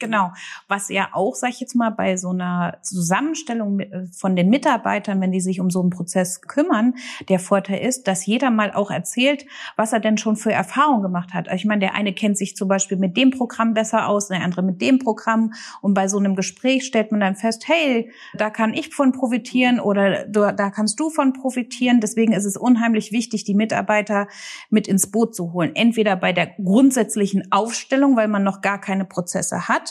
Genau. 0.00 0.32
Was 0.66 0.88
ja 0.88 1.10
auch, 1.12 1.36
sag 1.36 1.50
ich 1.50 1.60
jetzt 1.60 1.76
mal, 1.76 1.90
bei 1.90 2.16
so 2.16 2.30
einer 2.30 2.78
Zusammenstellung 2.82 3.78
äh, 3.78 4.06
von 4.06 4.34
den 4.34 4.50
Mitarbeitern, 4.50 5.20
wenn 5.20 5.30
die 5.30 5.40
sich 5.40 5.60
um 5.60 5.70
so 5.70 5.80
einen 5.80 5.90
Prozess 5.90 6.42
kümmern, 6.42 6.94
der 7.28 7.38
Vorteil 7.38 7.78
ist, 7.78 8.08
dass 8.08 8.26
jeder 8.26 8.50
mal 8.50 8.72
auch 8.72 8.90
erzählt, 8.90 9.46
was 9.76 9.92
er 9.92 10.00
denn 10.00 10.18
schon 10.18 10.34
für 10.34 10.52
Erfahrungen 10.52 11.02
gemacht 11.02 11.32
hat. 11.32 11.48
Also 11.48 11.56
ich 11.56 11.64
meine, 11.64 11.80
der 11.80 11.94
eine 11.94 12.12
kennt 12.12 12.36
sich 12.36 12.56
zum 12.56 12.66
Beispiel 12.66 12.98
mit 12.98 13.16
dem 13.16 13.30
Programm 13.30 13.72
besser 13.72 14.08
aus, 14.08 14.28
der 14.28 14.42
andere 14.42 14.62
mit 14.62 14.80
dem 14.80 14.98
Programm. 14.98 15.52
Und 15.80 15.94
bei 15.94 16.08
so 16.08 16.18
einem 16.18 16.34
Gespräch 16.34 16.84
stellt 16.84 17.12
man 17.12 17.20
dann 17.20 17.36
fest, 17.36 17.68
hey, 17.68 18.10
da 18.34 18.50
kann 18.50 18.74
ich 18.74 18.92
von 18.92 19.12
profitieren 19.12 19.78
oder 19.78 20.26
da 20.26 20.70
kannst 20.70 20.98
du 20.98 21.08
von 21.08 21.32
profitieren. 21.32 22.00
Deswegen 22.00 22.32
ist 22.32 22.46
es 22.46 22.56
unheimlich 22.56 23.12
wichtig, 23.12 23.44
die 23.44 23.54
Mitarbeiter 23.54 24.26
mit 24.70 24.88
ins 24.88 25.10
Boot 25.10 25.36
zu 25.36 25.52
holen. 25.52 25.76
Entweder 25.76 26.16
bei 26.16 26.32
der 26.32 26.48
grundsätzlichen 26.48 27.52
Aufstellung, 27.52 28.16
weil 28.16 28.28
man 28.28 28.42
noch 28.42 28.60
gar 28.60 28.80
keine 28.80 29.04
Prozesse 29.04 29.68
hat, 29.68 29.83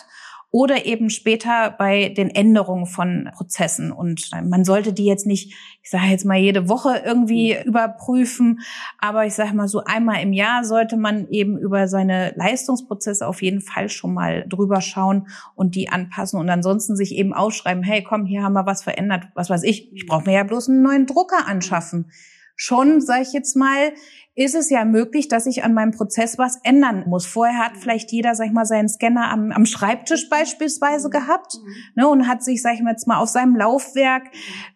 oder 0.53 0.85
eben 0.85 1.09
später 1.09 1.71
bei 1.71 2.09
den 2.09 2.29
Änderungen 2.29 2.85
von 2.85 3.27
Prozessen. 3.33 3.91
Und 3.91 4.29
man 4.45 4.63
sollte 4.63 4.93
die 4.93 5.05
jetzt 5.05 5.25
nicht, 5.25 5.51
ich 5.81 5.89
sage 5.89 6.05
jetzt 6.05 6.25
mal, 6.25 6.37
jede 6.37 6.69
Woche 6.69 7.01
irgendwie 7.03 7.57
überprüfen, 7.65 8.59
aber 8.99 9.25
ich 9.25 9.33
sage 9.33 9.55
mal 9.55 9.67
so 9.67 9.83
einmal 9.83 10.21
im 10.21 10.31
Jahr 10.31 10.63
sollte 10.63 10.95
man 10.95 11.27
eben 11.29 11.57
über 11.57 11.87
seine 11.87 12.33
Leistungsprozesse 12.35 13.27
auf 13.27 13.41
jeden 13.41 13.61
Fall 13.61 13.89
schon 13.89 14.13
mal 14.13 14.45
drüber 14.47 14.79
schauen 14.81 15.27
und 15.55 15.73
die 15.73 15.89
anpassen 15.89 16.39
und 16.39 16.47
ansonsten 16.51 16.95
sich 16.95 17.15
eben 17.15 17.33
ausschreiben, 17.33 17.81
hey, 17.81 18.03
komm, 18.03 18.27
hier 18.27 18.43
haben 18.43 18.53
wir 18.53 18.67
was 18.67 18.83
verändert, 18.83 19.29
was 19.33 19.49
weiß 19.49 19.63
ich, 19.63 19.91
ich 19.91 20.05
brauche 20.05 20.25
mir 20.25 20.35
ja 20.35 20.43
bloß 20.43 20.69
einen 20.69 20.83
neuen 20.83 21.07
Drucker 21.07 21.47
anschaffen. 21.47 22.11
Schon, 22.55 23.01
sage 23.01 23.23
ich 23.23 23.33
jetzt 23.33 23.55
mal, 23.55 23.91
ist 24.35 24.55
es 24.55 24.69
ja 24.71 24.83
möglich, 24.83 25.27
dass 25.27 25.45
ich 25.45 25.63
an 25.63 25.73
meinem 25.73 25.91
Prozess 25.91 26.37
was 26.39 26.59
ändern 26.63 27.03
muss. 27.07 27.25
Vorher 27.25 27.59
hat 27.59 27.77
vielleicht 27.77 28.11
jeder, 28.11 28.33
sag 28.33 28.47
ich 28.47 28.51
mal, 28.51 28.65
seinen 28.65 28.89
Scanner 28.89 29.29
am, 29.29 29.51
am 29.51 29.65
Schreibtisch 29.65 30.27
beispielsweise 30.29 31.09
gehabt 31.09 31.53
mhm. 31.55 31.73
ne, 31.95 32.07
und 32.07 32.27
hat 32.27 32.43
sich, 32.43 32.61
sag 32.61 32.73
ich 32.73 32.81
mal, 32.81 32.91
jetzt 32.91 33.07
mal 33.07 33.19
auf 33.19 33.29
seinem 33.29 33.55
Laufwerk 33.55 34.23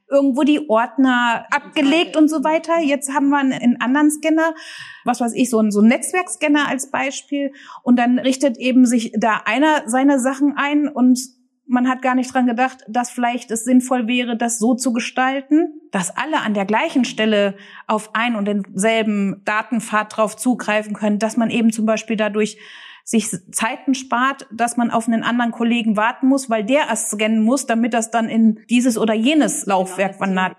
irgendwo 0.10 0.44
die 0.44 0.70
Ordner 0.70 1.46
abgelegt 1.52 2.16
und 2.16 2.30
so 2.30 2.44
weiter. 2.44 2.80
Jetzt 2.80 3.14
haben 3.14 3.30
wir 3.30 3.40
einen 3.40 3.82
anderen 3.82 4.12
Scanner, 4.12 4.54
was 5.04 5.22
weiß 5.22 5.34
ich, 5.34 5.50
so 5.50 5.60
ein, 5.60 5.72
so 5.72 5.82
ein 5.82 5.88
Netzwerkscanner 5.88 6.68
als 6.68 6.92
Beispiel. 6.92 7.52
Und 7.84 7.98
dann 7.98 8.20
richtet 8.20 8.58
eben 8.58 8.86
sich 8.86 9.12
da 9.18 9.42
einer 9.46 9.84
seine 9.88 10.20
Sachen 10.20 10.54
ein 10.56 10.88
und 10.88 11.20
man 11.68 11.88
hat 11.88 12.02
gar 12.02 12.16
nicht 12.16 12.34
dran 12.34 12.48
gedacht, 12.48 12.84
dass 12.88 13.12
vielleicht 13.12 13.52
es 13.52 13.64
sinnvoll 13.64 14.08
wäre, 14.08 14.38
das 14.38 14.58
so 14.58 14.74
zu 14.76 14.94
gestalten, 14.94 15.82
dass 15.92 16.16
alle 16.16 16.40
an 16.42 16.54
der 16.54 16.66
gleichen 16.66 17.06
Stelle 17.06 17.56
auf 17.88 18.16
ein 18.16 18.36
und 18.36 18.46
denselben 18.46 19.42
Datenpfad 19.46 20.18
drauf 20.18 20.38
zugreifen 20.38 20.94
können, 20.94 21.20
dass 21.20 21.38
man 21.38 21.50
eben 21.50 21.72
zum 21.72 21.86
Beispiel 21.86 22.16
dadurch 22.16 22.58
sich 23.04 23.30
Zeiten 23.52 23.96
spart, 23.96 24.48
dass 24.52 24.76
man 24.76 24.92
auf 24.92 25.08
einen 25.08 25.24
anderen 25.24 25.52
Kollegen 25.52 25.96
warten 25.96 26.28
muss, 26.28 26.50
weil 26.50 26.66
der 26.66 26.88
erst 26.88 27.12
scannen 27.12 27.42
muss, 27.42 27.66
damit 27.66 27.94
das 27.94 28.12
dann 28.12 28.28
in 28.28 28.60
dieses 28.70 28.98
oder 28.98 29.14
jenes 29.14 29.66
Laufwerk 29.66 30.20
wandert 30.20 30.58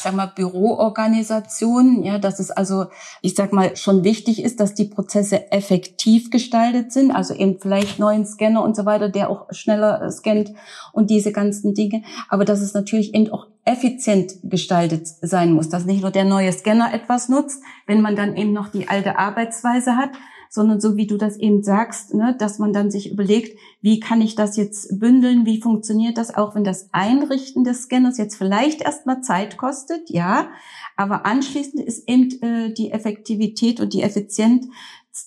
sag 0.00 0.14
mal, 0.14 0.26
Büroorganisation, 0.26 2.04
ja, 2.04 2.18
dass 2.18 2.38
es 2.38 2.52
also, 2.52 2.86
ich 3.20 3.34
sag 3.34 3.52
mal, 3.52 3.76
schon 3.76 4.04
wichtig 4.04 4.44
ist, 4.44 4.60
dass 4.60 4.74
die 4.74 4.84
Prozesse 4.84 5.50
effektiv 5.50 6.30
gestaltet 6.30 6.92
sind, 6.92 7.10
also 7.10 7.34
eben 7.34 7.58
vielleicht 7.58 7.98
neuen 7.98 8.24
Scanner 8.24 8.62
und 8.62 8.76
so 8.76 8.86
weiter, 8.86 9.08
der 9.08 9.28
auch 9.28 9.46
schneller 9.50 10.00
äh, 10.00 10.10
scannt 10.12 10.52
und 10.92 11.10
diese 11.10 11.32
ganzen 11.32 11.74
Dinge, 11.74 12.02
aber 12.28 12.44
dass 12.44 12.60
es 12.60 12.74
natürlich 12.74 13.12
eben 13.12 13.32
auch 13.32 13.48
effizient 13.64 14.34
gestaltet 14.44 15.08
sein 15.08 15.52
muss, 15.52 15.68
dass 15.68 15.84
nicht 15.84 16.02
nur 16.02 16.12
der 16.12 16.24
neue 16.24 16.52
Scanner 16.52 16.94
etwas 16.94 17.28
nutzt, 17.28 17.60
wenn 17.86 18.00
man 18.00 18.14
dann 18.14 18.36
eben 18.36 18.52
noch 18.52 18.68
die 18.68 18.88
alte 18.88 19.18
Arbeitsweise 19.18 19.96
hat, 19.96 20.10
sondern 20.50 20.80
so 20.80 20.96
wie 20.96 21.06
du 21.06 21.16
das 21.16 21.36
eben 21.36 21.62
sagst, 21.62 22.14
ne, 22.14 22.36
dass 22.38 22.58
man 22.58 22.72
dann 22.72 22.90
sich 22.90 23.10
überlegt, 23.10 23.58
wie 23.80 24.00
kann 24.00 24.20
ich 24.20 24.34
das 24.34 24.56
jetzt 24.56 24.98
bündeln, 24.98 25.46
wie 25.46 25.60
funktioniert 25.60 26.18
das, 26.18 26.34
auch 26.34 26.54
wenn 26.54 26.64
das 26.64 26.88
Einrichten 26.92 27.64
des 27.64 27.82
Scanners 27.82 28.18
jetzt 28.18 28.36
vielleicht 28.36 28.82
erstmal 28.82 29.20
Zeit 29.22 29.56
kostet, 29.56 30.10
ja, 30.10 30.50
aber 30.96 31.26
anschließend 31.26 31.82
ist 31.82 32.08
eben 32.08 32.30
äh, 32.42 32.72
die 32.72 32.90
Effektivität 32.90 33.80
und 33.80 33.92
die 33.92 34.02
Effizienz 34.02 34.66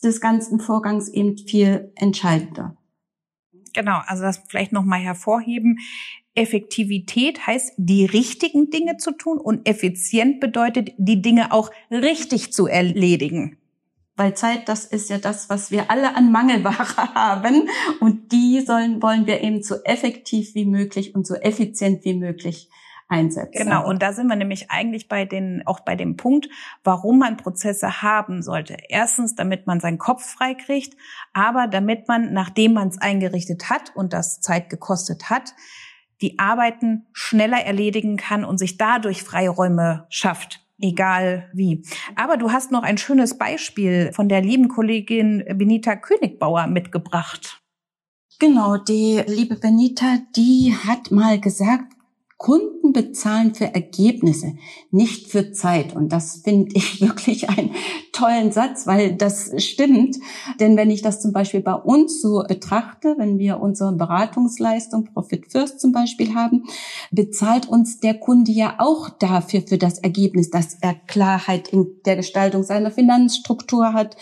des 0.04 0.22
ganzen 0.22 0.60
Vorgangs 0.60 1.10
eben 1.10 1.38
viel 1.38 1.92
entscheidender. 1.96 2.78
Genau, 3.74 4.00
also 4.06 4.24
das 4.24 4.42
vielleicht 4.50 4.74
noch 4.74 4.84
mal 4.84 5.00
hervorheben. 5.00 5.80
Effektivität 6.34 7.46
heißt, 7.46 7.74
die 7.78 8.06
richtigen 8.06 8.70
Dinge 8.70 8.98
zu 8.98 9.12
tun 9.12 9.38
und 9.38 9.68
effizient 9.68 10.40
bedeutet, 10.40 10.92
die 10.98 11.22
Dinge 11.22 11.52
auch 11.52 11.72
richtig 11.90 12.54
zu 12.54 12.68
erledigen. 12.68 13.58
Weil 14.22 14.36
Zeit, 14.36 14.70
das 14.70 14.86
ist 14.86 15.10
ja 15.10 15.18
das, 15.18 15.50
was 15.50 15.72
wir 15.72 15.90
alle 15.90 16.16
an 16.16 16.32
Mangelware 16.32 16.96
haben. 17.16 17.68
Und 18.00 18.32
die 18.32 18.62
sollen, 18.62 19.02
wollen 19.02 19.26
wir 19.26 19.42
eben 19.42 19.64
so 19.64 19.78
effektiv 19.84 20.54
wie 20.54 20.68
möglich 20.68 21.16
und 21.16 21.26
so 21.26 21.34
effizient 21.34 22.06
wie 22.06 22.14
möglich 22.14 22.70
einsetzen. 23.08 23.64
Genau. 23.64 23.84
Und 23.90 24.04
da 24.04 24.14
sind 24.14 24.28
wir 24.28 24.36
nämlich 24.36 24.70
eigentlich 24.70 25.08
bei 25.08 25.26
den, 25.26 25.64
auch 25.66 25.80
bei 25.80 25.96
dem 25.96 26.18
Punkt, 26.18 26.50
warum 26.84 27.18
man 27.18 27.36
Prozesse 27.36 28.04
haben 28.04 28.44
sollte. 28.44 28.78
Erstens, 28.90 29.34
damit 29.34 29.66
man 29.66 29.80
seinen 29.80 29.98
Kopf 29.98 30.24
frei 30.24 30.54
kriegt, 30.54 30.96
aber 31.34 31.66
damit 31.66 32.08
man, 32.08 32.32
nachdem 32.32 32.74
man 32.74 32.90
es 32.90 33.02
eingerichtet 33.02 33.72
hat 33.72 33.92
und 33.96 34.14
das 34.14 34.40
Zeit 34.40 34.70
gekostet 34.70 35.32
hat, 35.32 35.56
die 36.22 36.38
Arbeiten 36.38 37.08
schneller 37.12 37.66
erledigen 37.66 38.18
kann 38.18 38.46
und 38.46 38.60
sich 38.60 38.78
dadurch 38.78 39.24
Freiräume 39.24 40.06
schafft. 40.10 40.61
Egal 40.82 41.50
wie. 41.54 41.84
Aber 42.16 42.38
du 42.38 42.52
hast 42.52 42.72
noch 42.72 42.84
ein 42.84 42.98
schönes 42.98 43.38
Beispiel 43.38 44.12
von 44.14 44.30
der 44.30 44.42
lieben 44.42 44.68
Kollegin 44.68 45.44
Benita 45.56 45.96
Königbauer 45.96 46.68
mitgebracht. 46.68 47.62
Genau, 48.40 48.78
die 48.78 49.22
liebe 49.28 49.56
Benita, 49.56 50.18
die 50.36 50.76
hat 50.76 51.12
mal 51.12 51.40
gesagt, 51.40 51.94
Kunden 52.42 52.92
bezahlen 52.92 53.54
für 53.54 53.66
Ergebnisse, 53.66 54.56
nicht 54.90 55.28
für 55.28 55.52
Zeit. 55.52 55.96
Und 55.96 56.12
das 56.12 56.42
finde 56.44 56.72
ich 56.74 57.00
wirklich 57.02 57.50
einen 57.50 57.76
tollen 58.22 58.52
Satz, 58.52 58.86
weil 58.86 59.14
das 59.16 59.52
stimmt. 59.58 60.18
Denn 60.60 60.78
wenn 60.78 60.92
ich 60.92 61.02
das 61.02 61.22
zum 61.22 61.34
Beispiel 61.34 61.62
bei 61.62 61.74
uns 61.74 62.22
so 62.22 62.44
betrachte, 62.48 63.16
wenn 63.18 63.40
wir 63.40 63.60
unsere 63.60 63.94
Beratungsleistung 63.94 65.06
Profit 65.06 65.52
First 65.52 65.80
zum 65.80 65.92
Beispiel 65.92 66.36
haben, 66.36 66.66
bezahlt 67.10 67.68
uns 67.68 68.00
der 68.00 68.14
Kunde 68.14 68.52
ja 68.52 68.76
auch 68.78 69.10
dafür 69.10 69.62
für 69.62 69.80
das 69.80 69.98
Ergebnis, 69.98 70.52
dass 70.52 70.78
er 70.82 70.94
Klarheit 71.08 71.70
in 71.70 71.88
der 72.06 72.16
Gestaltung 72.16 72.62
seiner 72.62 72.92
Finanzstruktur 72.92 73.94
hat, 73.94 74.16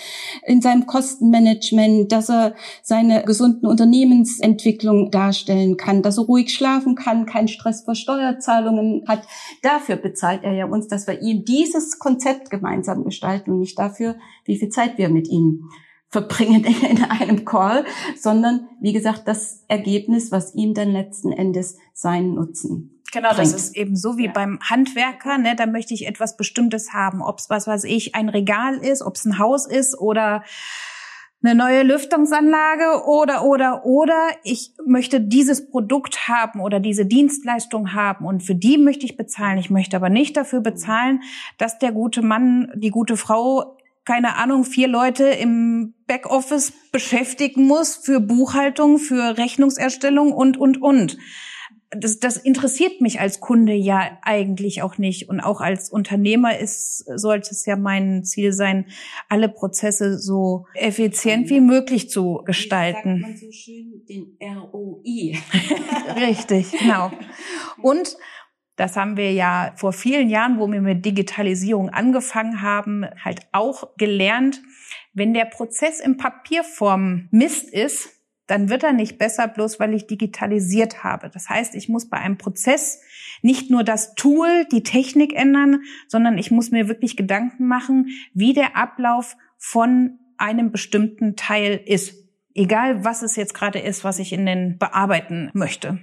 in 0.45 0.61
seinem 0.61 0.85
Kostenmanagement, 0.85 2.09
dass 2.09 2.29
er 2.29 2.55
seine 2.81 3.23
gesunden 3.23 3.67
Unternehmensentwicklung 3.67 5.11
darstellen 5.11 5.75
kann, 5.75 6.03
dass 6.03 6.17
er 6.17 6.23
ruhig 6.23 6.53
schlafen 6.53 6.95
kann, 6.95 7.25
keinen 7.25 7.49
Stress 7.49 7.83
vor 7.83 7.95
Steuerzahlungen 7.95 9.03
hat. 9.09 9.23
Dafür 9.61 9.97
bezahlt 9.97 10.43
er 10.43 10.53
ja 10.53 10.65
uns, 10.67 10.87
dass 10.87 11.05
wir 11.05 11.21
ihm 11.21 11.43
dieses 11.43 11.99
Konzept 11.99 12.49
gemeinsam 12.49 13.03
gestalten 13.03 13.51
und 13.51 13.59
nicht 13.59 13.77
dafür, 13.77 13.88
wie 14.45 14.57
viel 14.57 14.69
Zeit 14.69 14.97
wir 14.97 15.09
mit 15.09 15.27
ihm 15.27 15.69
verbringen 16.09 16.63
in 16.89 17.03
einem 17.03 17.45
Call, 17.45 17.85
sondern 18.17 18.67
wie 18.81 18.93
gesagt, 18.93 19.27
das 19.27 19.63
Ergebnis, 19.67 20.31
was 20.31 20.55
ihm 20.55 20.73
dann 20.73 20.91
letzten 20.91 21.31
Endes 21.31 21.77
seinen 21.93 22.35
Nutzen 22.35 22.99
Genau, 23.11 23.33
das 23.33 23.53
ist 23.53 23.75
eben 23.75 23.95
so 23.95 24.17
wie 24.17 24.25
ja. 24.25 24.31
beim 24.31 24.59
Handwerker, 24.61 25.37
ne, 25.37 25.55
da 25.55 25.65
möchte 25.65 25.93
ich 25.93 26.07
etwas 26.07 26.37
Bestimmtes 26.37 26.93
haben, 26.93 27.21
ob 27.21 27.39
es 27.39 27.49
was 27.49 27.65
weiß 27.65 27.85
ich, 27.85 28.13
ein 28.15 28.29
Regal 28.29 28.77
ist, 28.77 29.01
ob 29.01 29.15
es 29.15 29.25
ein 29.25 29.39
Haus 29.39 29.65
ist 29.65 29.97
oder 29.97 30.43
eine 31.41 31.55
neue 31.55 31.83
Lüftungsanlage 31.83 33.05
oder, 33.07 33.45
oder, 33.45 33.85
oder 33.85 34.29
ich 34.43 34.73
möchte 34.85 35.21
dieses 35.21 35.71
Produkt 35.71 36.27
haben 36.27 36.59
oder 36.59 36.79
diese 36.79 37.05
Dienstleistung 37.05 37.93
haben 37.93 38.25
und 38.25 38.43
für 38.43 38.55
die 38.55 38.77
möchte 38.77 39.05
ich 39.05 39.15
bezahlen. 39.15 39.57
Ich 39.57 39.69
möchte 39.69 39.95
aber 39.95 40.09
nicht 40.09 40.35
dafür 40.35 40.59
bezahlen, 40.59 41.21
dass 41.57 41.79
der 41.79 41.93
gute 41.93 42.21
Mann, 42.21 42.71
die 42.75 42.91
gute 42.91 43.15
Frau, 43.15 43.77
keine 44.05 44.35
Ahnung, 44.35 44.63
vier 44.63 44.87
Leute 44.87 45.25
im 45.25 45.93
Backoffice 46.07 46.73
beschäftigen 46.91 47.67
muss 47.67 47.95
für 47.95 48.19
Buchhaltung, 48.19 48.97
für 48.97 49.37
Rechnungserstellung 49.37 50.31
und, 50.31 50.57
und, 50.57 50.81
und 50.81 51.17
das, 51.91 52.19
das 52.19 52.37
interessiert 52.37 53.01
mich 53.01 53.19
als 53.19 53.39
Kunde 53.39 53.73
ja 53.73 54.19
eigentlich 54.21 54.83
auch 54.83 54.97
nicht. 54.97 55.27
Und 55.27 55.39
auch 55.39 55.59
als 55.59 55.89
Unternehmer 55.89 56.57
ist, 56.57 57.03
sollte 57.15 57.49
es 57.51 57.65
ja 57.65 57.75
mein 57.75 58.23
Ziel 58.23 58.53
sein, 58.53 58.85
alle 59.27 59.49
Prozesse 59.49 60.19
so 60.19 60.65
effizient 60.75 61.49
wie 61.49 61.61
möglich 61.61 62.09
zu 62.09 62.41
gestalten. 62.45 63.17
Wie 63.17 63.21
sagt 63.21 63.31
man 63.31 63.37
so 63.37 63.51
schön 63.51 64.05
den 64.07 64.37
ROI. 64.41 65.37
Richtig, 66.27 66.71
genau. 66.71 67.11
Und 67.81 68.17
das 68.79 68.95
haben 68.95 69.17
wir 69.17 69.33
ja 69.33 69.73
vor 69.75 69.91
vielen 69.91 70.29
Jahren, 70.29 70.57
wo 70.57 70.71
wir 70.71 70.79
mit 70.79 71.03
Digitalisierung 71.03 71.89
angefangen 71.89 72.61
haben, 72.61 73.05
halt 73.23 73.41
auch 73.51 73.97
gelernt. 73.97 74.61
Wenn 75.13 75.33
der 75.33 75.45
Prozess 75.45 75.99
in 75.99 76.15
Papierform 76.15 77.27
Mist 77.29 77.69
ist, 77.73 78.09
dann 78.47 78.69
wird 78.69 78.83
er 78.83 78.93
nicht 78.93 79.17
besser, 79.17 79.49
bloß 79.49 79.81
weil 79.81 79.93
ich 79.93 80.07
digitalisiert 80.07 81.03
habe. 81.03 81.29
Das 81.29 81.49
heißt, 81.49 81.75
ich 81.75 81.89
muss 81.89 82.09
bei 82.09 82.17
einem 82.17 82.37
Prozess 82.37 83.01
nicht 83.41 83.69
nur 83.69 83.83
das 83.83 84.15
Tool, 84.15 84.65
die 84.71 84.83
Technik 84.83 85.35
ändern, 85.35 85.81
sondern 86.07 86.37
ich 86.37 86.49
muss 86.49 86.71
mir 86.71 86.87
wirklich 86.87 87.17
Gedanken 87.17 87.67
machen, 87.67 88.07
wie 88.33 88.53
der 88.53 88.77
Ablauf 88.77 89.35
von 89.57 90.19
einem 90.37 90.71
bestimmten 90.71 91.35
Teil 91.35 91.81
ist. 91.85 92.15
Egal, 92.55 93.03
was 93.03 93.23
es 93.23 93.35
jetzt 93.35 93.53
gerade 93.53 93.79
ist, 93.79 94.05
was 94.05 94.19
ich 94.19 94.31
in 94.31 94.45
den 94.45 94.77
bearbeiten 94.77 95.51
möchte. 95.53 95.99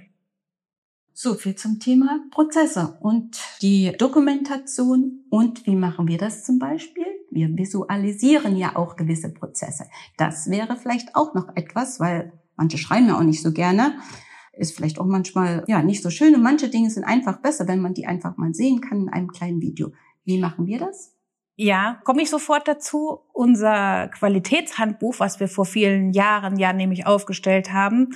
So 1.19 1.33
viel 1.33 1.55
zum 1.55 1.79
Thema 1.79 2.19
Prozesse 2.29 2.95
und 3.01 3.39
die 3.63 3.91
Dokumentation 3.97 5.25
und 5.31 5.65
wie 5.65 5.75
machen 5.75 6.07
wir 6.07 6.19
das 6.19 6.43
zum 6.43 6.59
Beispiel? 6.59 7.07
Wir 7.31 7.47
visualisieren 7.57 8.55
ja 8.55 8.75
auch 8.75 8.95
gewisse 8.95 9.33
Prozesse. 9.33 9.85
Das 10.17 10.47
wäre 10.51 10.75
vielleicht 10.75 11.15
auch 11.15 11.33
noch 11.33 11.47
etwas, 11.55 11.99
weil 11.99 12.33
manche 12.55 12.77
schreiben 12.77 13.07
ja 13.07 13.17
auch 13.17 13.23
nicht 13.23 13.41
so 13.41 13.51
gerne. 13.51 13.97
Ist 14.53 14.75
vielleicht 14.75 14.99
auch 14.99 15.07
manchmal 15.07 15.63
ja 15.67 15.81
nicht 15.81 16.03
so 16.03 16.11
schön 16.11 16.35
und 16.35 16.43
manche 16.43 16.69
Dinge 16.69 16.91
sind 16.91 17.03
einfach 17.03 17.41
besser, 17.41 17.67
wenn 17.67 17.81
man 17.81 17.95
die 17.95 18.05
einfach 18.05 18.37
mal 18.37 18.53
sehen 18.53 18.79
kann 18.79 19.07
in 19.07 19.09
einem 19.09 19.29
kleinen 19.29 19.59
Video. 19.59 19.93
Wie 20.23 20.39
machen 20.39 20.67
wir 20.67 20.77
das? 20.77 21.15
Ja, 21.55 21.99
komme 22.03 22.21
ich 22.21 22.29
sofort 22.29 22.67
dazu. 22.67 23.21
Unser 23.33 24.09
Qualitätshandbuch, 24.09 25.15
was 25.17 25.39
wir 25.39 25.47
vor 25.47 25.65
vielen 25.65 26.13
Jahren 26.13 26.57
ja 26.57 26.73
nämlich 26.73 27.07
aufgestellt 27.07 27.73
haben, 27.73 28.09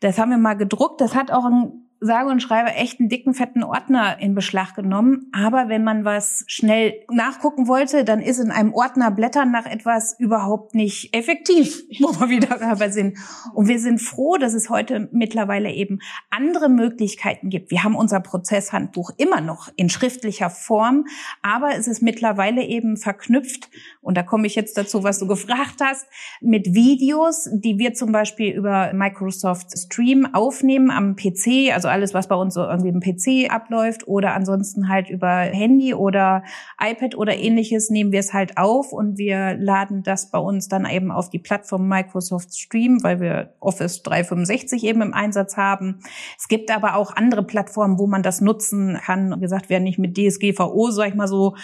das 0.00 0.18
haben 0.18 0.30
wir 0.30 0.38
mal 0.38 0.54
gedruckt. 0.54 1.00
Das 1.00 1.14
hat 1.14 1.30
auch 1.30 1.44
ein 1.44 1.83
sage 2.04 2.30
und 2.30 2.40
schreibe 2.40 2.70
echt 2.70 3.00
einen 3.00 3.08
dicken, 3.08 3.34
fetten 3.34 3.62
Ordner 3.62 4.18
in 4.20 4.34
Beschlag 4.34 4.74
genommen. 4.74 5.30
Aber 5.32 5.68
wenn 5.68 5.84
man 5.84 6.04
was 6.04 6.44
schnell 6.46 6.94
nachgucken 7.10 7.68
wollte, 7.68 8.04
dann 8.04 8.20
ist 8.20 8.38
in 8.38 8.50
einem 8.50 8.72
Ordner 8.74 9.10
Blättern 9.10 9.50
nach 9.50 9.66
etwas 9.66 10.18
überhaupt 10.18 10.74
nicht 10.74 11.14
effektiv, 11.14 11.82
wo 12.00 12.08
wir 12.20 12.28
wieder 12.28 12.58
dabei 12.58 12.90
sind. 12.90 13.18
Und 13.54 13.68
wir 13.68 13.78
sind 13.78 14.00
froh, 14.00 14.36
dass 14.36 14.54
es 14.54 14.70
heute 14.70 15.08
mittlerweile 15.12 15.72
eben 15.72 16.00
andere 16.30 16.68
Möglichkeiten 16.68 17.50
gibt. 17.50 17.70
Wir 17.70 17.84
haben 17.84 17.96
unser 17.96 18.20
Prozesshandbuch 18.20 19.10
immer 19.16 19.40
noch 19.40 19.68
in 19.76 19.88
schriftlicher 19.88 20.50
Form, 20.50 21.06
aber 21.42 21.74
es 21.76 21.88
ist 21.88 22.02
mittlerweile 22.02 22.62
eben 22.62 22.96
verknüpft, 22.96 23.70
und 24.00 24.18
da 24.18 24.22
komme 24.22 24.46
ich 24.46 24.54
jetzt 24.54 24.76
dazu, 24.76 25.02
was 25.02 25.18
du 25.18 25.26
gefragt 25.26 25.80
hast, 25.80 26.06
mit 26.42 26.74
Videos, 26.74 27.48
die 27.52 27.78
wir 27.78 27.94
zum 27.94 28.12
Beispiel 28.12 28.52
über 28.52 28.92
Microsoft 28.92 29.76
Stream 29.78 30.28
aufnehmen 30.34 30.90
am 30.90 31.16
PC, 31.16 31.72
also 31.72 31.88
alles, 31.94 32.12
was 32.12 32.26
bei 32.26 32.34
uns 32.34 32.54
so 32.54 32.64
irgendwie 32.64 32.88
im 32.88 32.98
PC 32.98 33.52
abläuft 33.52 34.08
oder 34.08 34.34
ansonsten 34.34 34.88
halt 34.88 35.08
über 35.08 35.28
Handy 35.28 35.94
oder 35.94 36.42
iPad 36.80 37.16
oder 37.16 37.36
ähnliches 37.36 37.88
nehmen 37.88 38.10
wir 38.10 38.18
es 38.18 38.32
halt 38.32 38.58
auf 38.58 38.92
und 38.92 39.16
wir 39.16 39.54
laden 39.56 40.02
das 40.02 40.32
bei 40.32 40.38
uns 40.38 40.66
dann 40.66 40.86
eben 40.86 41.12
auf 41.12 41.30
die 41.30 41.38
Plattform 41.38 41.86
Microsoft 41.86 42.52
Stream, 42.52 43.04
weil 43.04 43.20
wir 43.20 43.54
Office 43.60 44.02
365 44.02 44.82
eben 44.82 45.02
im 45.02 45.14
Einsatz 45.14 45.56
haben. 45.56 46.00
Es 46.36 46.48
gibt 46.48 46.72
aber 46.72 46.96
auch 46.96 47.14
andere 47.14 47.44
Plattformen, 47.44 47.96
wo 47.96 48.08
man 48.08 48.24
das 48.24 48.40
nutzen 48.40 48.98
kann. 49.00 49.36
Wie 49.36 49.40
gesagt, 49.40 49.66
wer 49.68 49.78
nicht 49.78 50.00
mit 50.00 50.18
DSGVO, 50.18 50.90
sag 50.90 51.10
ich 51.10 51.14
mal 51.14 51.28
so, 51.28 51.54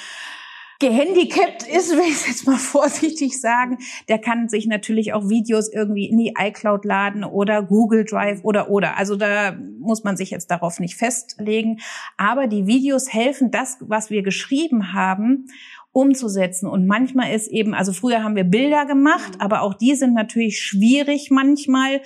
gehandicapt 0.80 1.62
ist, 1.62 1.90
will 1.96 2.10
ich 2.10 2.26
jetzt 2.26 2.46
mal 2.46 2.58
vorsichtig 2.58 3.40
sagen, 3.40 3.78
der 4.08 4.18
kann 4.18 4.48
sich 4.48 4.66
natürlich 4.66 5.12
auch 5.12 5.28
Videos 5.28 5.72
irgendwie 5.72 6.06
in 6.06 6.18
die 6.18 6.34
iCloud 6.36 6.84
laden 6.84 7.22
oder 7.22 7.62
Google 7.62 8.04
Drive 8.04 8.40
oder 8.42 8.70
oder. 8.70 8.96
Also 8.96 9.14
da 9.14 9.52
muss 9.78 10.02
man 10.02 10.16
sich 10.16 10.30
jetzt 10.30 10.50
darauf 10.50 10.80
nicht 10.80 10.96
festlegen. 10.96 11.80
Aber 12.16 12.48
die 12.48 12.66
Videos 12.66 13.12
helfen, 13.12 13.50
das, 13.50 13.76
was 13.80 14.10
wir 14.10 14.22
geschrieben 14.22 14.92
haben, 14.92 15.46
umzusetzen. 15.92 16.68
Und 16.68 16.86
manchmal 16.86 17.34
ist 17.34 17.48
eben, 17.48 17.74
also 17.74 17.92
früher 17.92 18.22
haben 18.22 18.36
wir 18.36 18.44
Bilder 18.44 18.86
gemacht, 18.86 19.32
aber 19.38 19.62
auch 19.62 19.74
die 19.74 19.94
sind 19.94 20.14
natürlich 20.14 20.60
schwierig 20.60 21.30
manchmal 21.30 22.00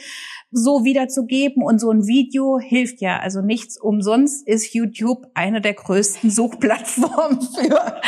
so 0.50 0.84
wiederzugeben. 0.84 1.62
Und 1.62 1.80
so 1.80 1.90
ein 1.90 2.06
Video 2.06 2.58
hilft 2.58 3.00
ja. 3.00 3.18
Also 3.18 3.42
nichts 3.42 3.78
umsonst 3.78 4.46
ist 4.46 4.72
YouTube 4.72 5.26
eine 5.34 5.60
der 5.60 5.74
größten 5.74 6.30
Suchplattformen 6.30 7.40
für, 7.54 8.00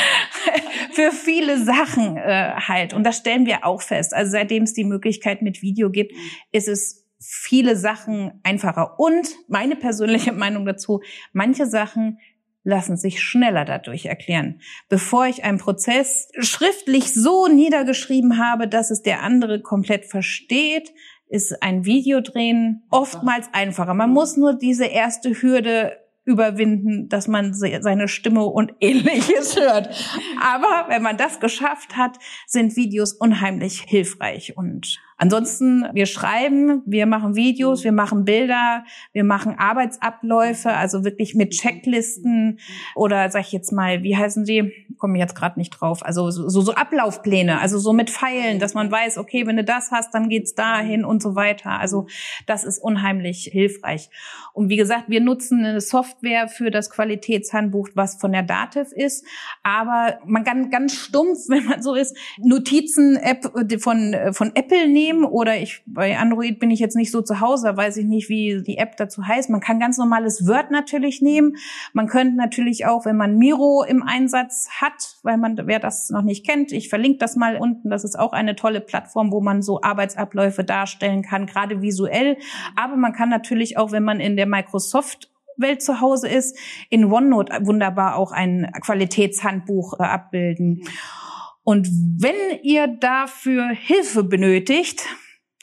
für 0.93 1.12
viele 1.12 1.62
Sachen 1.62 2.17
äh, 2.17 2.53
halt. 2.55 2.95
Und 2.95 3.05
das 3.05 3.19
stellen 3.19 3.45
wir 3.45 3.67
auch 3.67 3.83
fest. 3.83 4.15
Also 4.15 4.33
seitdem 4.33 4.62
es 4.62 4.73
die 4.73 4.85
Möglichkeit 4.85 5.43
mit 5.43 5.61
Video 5.61 5.91
gibt, 5.91 6.12
ist 6.53 6.69
es 6.69 7.07
viele 7.19 7.77
Sachen 7.77 8.41
einfacher. 8.45 8.99
Und 8.99 9.29
meine 9.49 9.77
persönliche 9.77 10.33
Meinung 10.33 10.65
dazu, 10.65 11.03
manche 11.33 11.67
Sachen 11.67 12.19
lassen 12.66 12.96
sich 12.96 13.22
schneller 13.22 13.64
dadurch 13.64 14.07
erklären. 14.07 14.61
Bevor 14.88 15.26
ich 15.26 15.44
einen 15.44 15.59
Prozess 15.59 16.29
schriftlich 16.40 17.14
so 17.14 17.46
niedergeschrieben 17.46 18.38
habe, 18.38 18.66
dass 18.66 18.90
es 18.90 19.02
der 19.02 19.22
andere 19.22 19.62
komplett 19.62 20.05
versteht, 20.05 20.92
ist 21.29 21.62
ein 21.62 21.85
Videodrehen 21.85 22.83
oftmals 22.90 23.48
einfacher. 23.52 23.94
Man 23.94 24.11
muss 24.11 24.37
nur 24.37 24.52
diese 24.52 24.85
erste 24.85 25.31
Hürde 25.40 25.96
überwinden, 26.24 27.09
dass 27.09 27.29
man 27.29 27.55
seine 27.55 28.09
Stimme 28.09 28.44
und 28.44 28.74
ähnliches 28.81 29.57
hört. 29.57 29.88
Aber 30.42 30.88
wenn 30.88 31.02
man 31.02 31.16
das 31.16 31.38
geschafft 31.38 31.96
hat, 31.96 32.18
sind 32.48 32.74
Videos 32.74 33.12
unheimlich 33.12 33.83
hilfreich 33.83 34.57
und 34.57 35.00
Ansonsten, 35.18 35.87
wir 35.94 36.05
schreiben, 36.05 36.83
wir 36.85 37.07
machen 37.07 37.37
Videos, 37.37 37.85
wir 37.85 37.92
machen 37.92 38.26
Bilder, 38.26 38.85
wir 39.14 39.24
machen 39.24 39.55
Arbeitsabläufe, 39.59 40.74
also 40.74 41.05
wirklich 41.05 41.35
mit 41.35 41.52
Checklisten 41.52 42.59
oder 42.94 43.31
sag 43.31 43.40
ich 43.40 43.52
jetzt 43.52 43.72
mal, 43.72 44.02
wie 44.02 44.14
heißen 44.14 44.44
sie? 44.44 44.72
Komme 44.98 45.16
ich 45.16 45.20
jetzt 45.22 45.35
gerade 45.35 45.59
nicht 45.59 45.70
drauf. 45.70 46.05
Also 46.05 46.31
so, 46.31 46.48
so 46.48 46.74
Ablaufpläne, 46.74 47.61
also 47.61 47.79
so 47.79 47.94
mit 47.94 48.11
Pfeilen, 48.11 48.59
dass 48.59 48.74
man 48.74 48.90
weiß, 48.90 49.16
okay, 49.16 49.46
wenn 49.46 49.57
du 49.57 49.64
das 49.64 49.90
hast, 49.90 50.12
dann 50.12 50.29
geht's 50.29 50.55
dahin 50.55 51.02
und 51.02 51.22
so 51.22 51.35
weiter. 51.35 51.81
Also 51.81 52.07
das 52.44 52.64
ist 52.64 52.79
unheimlich 52.79 53.48
hilfreich. 53.50 54.11
Und 54.52 54.68
wie 54.68 54.76
gesagt, 54.76 55.05
wir 55.09 55.22
nutzen 55.22 55.64
eine 55.64 55.81
Software 55.81 56.48
für 56.48 56.70
das 56.70 56.90
Qualitätshandbuch, 56.90 57.88
was 57.94 58.16
von 58.16 58.33
der 58.33 58.42
Dativ 58.42 58.92
ist, 58.92 59.24
aber 59.62 60.18
man 60.26 60.44
kann 60.44 60.68
ganz 60.70 60.94
stumpf, 60.94 61.38
wenn 61.48 61.64
man 61.64 61.83
so 61.83 61.94
ist, 61.94 62.14
Notizen-App 62.38 63.50
von, 63.81 64.14
von 64.33 64.52
Apple 64.55 64.88
nehmen 64.88 65.06
nehmen 65.07 65.25
oder 65.25 65.57
ich 65.57 65.83
bei 65.87 66.19
Android 66.19 66.59
bin 66.59 66.71
ich 66.71 66.81
jetzt 66.81 66.97
nicht 66.97 67.11
so 67.11 67.23
zu 67.23 67.40
Hause, 67.40 67.77
weiß 67.77 67.97
ich 67.99 68.07
nicht, 68.07 68.29
wie 68.29 68.62
die 68.62 68.79
App 68.79 68.97
dazu 68.97 69.27
heißt. 69.27 69.51
Man 69.51 69.61
kann 69.61 69.79
ganz 69.79 69.99
normales 69.99 70.47
Word 70.47 70.71
natürlich 70.71 71.23
nehmen. 71.23 71.57
Man 71.92 72.09
könnte 72.09 72.37
natürlich 72.37 72.87
auch, 72.87 73.05
wenn 73.05 73.16
man 73.16 73.38
Miro 73.38 73.85
im 73.85 74.03
Einsatz 74.03 74.69
hat, 74.81 75.16
weil 75.23 75.37
man 75.37 75.57
wer 75.64 75.79
das 75.79 76.11
noch 76.11 76.23
nicht 76.23 76.47
kennt, 76.47 76.73
ich 76.73 76.88
verlinke 76.88 77.19
das 77.19 77.37
mal 77.37 77.57
unten. 77.57 77.90
Das 77.90 78.05
ist 78.05 78.19
auch 78.19 78.33
eine 78.33 78.57
tolle 78.57 78.81
Plattform, 78.81 79.33
wo 79.33 79.40
man 79.40 79.62
so 79.62 79.81
Arbeitsabläufe 79.83 80.64
darstellen 80.64 81.23
kann, 81.23 81.47
gerade 81.47 81.83
visuell. 81.83 82.37
Aber 82.75 82.97
man 82.97 83.12
kann 83.12 83.29
natürlich 83.29 83.79
auch, 83.79 83.92
wenn 83.92 84.05
man 84.05 84.21
in 84.21 84.37
der 84.37 84.47
Microsoft 84.47 85.31
Welt 85.59 85.81
zu 85.83 86.03
Hause 86.03 86.29
ist, 86.29 86.59
in 86.90 87.11
OneNote 87.11 87.64
wunderbar 87.64 88.16
auch 88.16 88.31
ein 88.31 88.71
Qualitätshandbuch 88.83 89.99
äh, 89.99 90.03
abbilden. 90.03 90.83
Und 91.66 91.88
wenn 91.90 92.61
ihr 92.62 92.87
dafür 92.87 93.70
Hilfe 93.70 94.22
benötigt, 94.22 95.05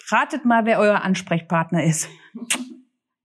ratet 0.09 0.43
mal, 0.43 0.65
wer 0.65 0.79
euer 0.79 1.01
Ansprechpartner 1.01 1.81
ist. 1.85 2.09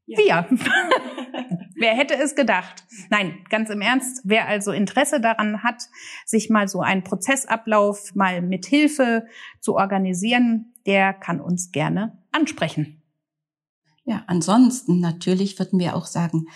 Ja. 0.06 0.46
Wir. 0.48 0.58
wer 1.76 1.96
hätte 1.96 2.14
es 2.14 2.36
gedacht? 2.36 2.84
Nein, 3.10 3.44
ganz 3.50 3.68
im 3.70 3.80
Ernst, 3.80 4.20
wer 4.22 4.46
also 4.46 4.70
Interesse 4.70 5.20
daran 5.20 5.64
hat, 5.64 5.82
sich 6.24 6.50
mal 6.50 6.68
so 6.68 6.80
einen 6.80 7.02
Prozessablauf 7.02 8.14
mal 8.14 8.42
mit 8.42 8.64
Hilfe 8.64 9.26
zu 9.60 9.74
organisieren, 9.74 10.72
der 10.86 11.14
kann 11.14 11.40
uns 11.40 11.72
gerne 11.72 12.22
ansprechen. 12.30 13.02
Ja, 14.04 14.22
ansonsten 14.28 15.00
natürlich 15.00 15.58
würden 15.58 15.80
wir 15.80 15.96
auch 15.96 16.06
sagen, 16.06 16.46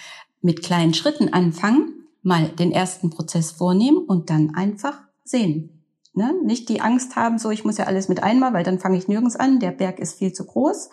mit 0.40 0.62
kleinen 0.62 0.94
Schritten 0.94 1.32
anfangen, 1.32 2.06
mal 2.22 2.48
den 2.48 2.70
ersten 2.70 3.10
Prozess 3.10 3.50
vornehmen 3.50 3.98
und 3.98 4.30
dann 4.30 4.54
einfach 4.54 5.00
sehen. 5.24 5.71
Ne? 6.14 6.34
Nicht 6.44 6.68
die 6.68 6.80
Angst 6.80 7.16
haben, 7.16 7.38
so 7.38 7.50
ich 7.50 7.64
muss 7.64 7.78
ja 7.78 7.86
alles 7.86 8.08
mit 8.08 8.22
einmal, 8.22 8.52
weil 8.52 8.64
dann 8.64 8.78
fange 8.78 8.98
ich 8.98 9.08
nirgends 9.08 9.36
an, 9.36 9.60
der 9.60 9.70
Berg 9.70 9.98
ist 9.98 10.18
viel 10.18 10.32
zu 10.32 10.44
groß. 10.44 10.90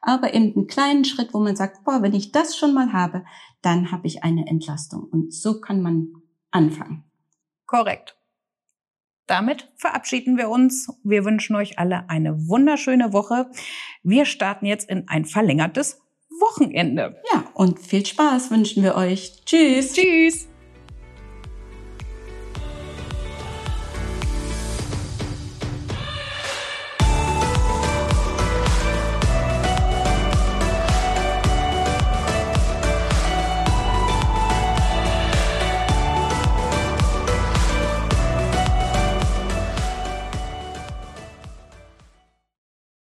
Aber 0.00 0.34
eben 0.34 0.54
einen 0.54 0.66
kleinen 0.66 1.04
Schritt, 1.04 1.32
wo 1.34 1.38
man 1.38 1.56
sagt, 1.56 1.84
boah, 1.84 2.02
wenn 2.02 2.14
ich 2.14 2.32
das 2.32 2.56
schon 2.56 2.74
mal 2.74 2.92
habe, 2.92 3.24
dann 3.60 3.92
habe 3.92 4.06
ich 4.06 4.24
eine 4.24 4.46
Entlastung. 4.46 5.04
Und 5.04 5.32
so 5.32 5.60
kann 5.60 5.80
man 5.80 6.08
anfangen. 6.50 7.04
Korrekt. 7.66 8.16
Damit 9.26 9.68
verabschieden 9.76 10.36
wir 10.36 10.48
uns. 10.48 10.88
Wir 11.04 11.24
wünschen 11.24 11.54
euch 11.56 11.78
alle 11.78 12.10
eine 12.10 12.48
wunderschöne 12.48 13.12
Woche. 13.12 13.50
Wir 14.02 14.24
starten 14.24 14.66
jetzt 14.66 14.90
in 14.90 15.08
ein 15.08 15.24
verlängertes 15.24 16.00
Wochenende. 16.28 17.20
Ja, 17.32 17.44
und 17.54 17.78
viel 17.78 18.04
Spaß 18.04 18.50
wünschen 18.50 18.82
wir 18.82 18.96
euch. 18.96 19.42
Tschüss. 19.44 19.92
Tschüss. 19.92 20.51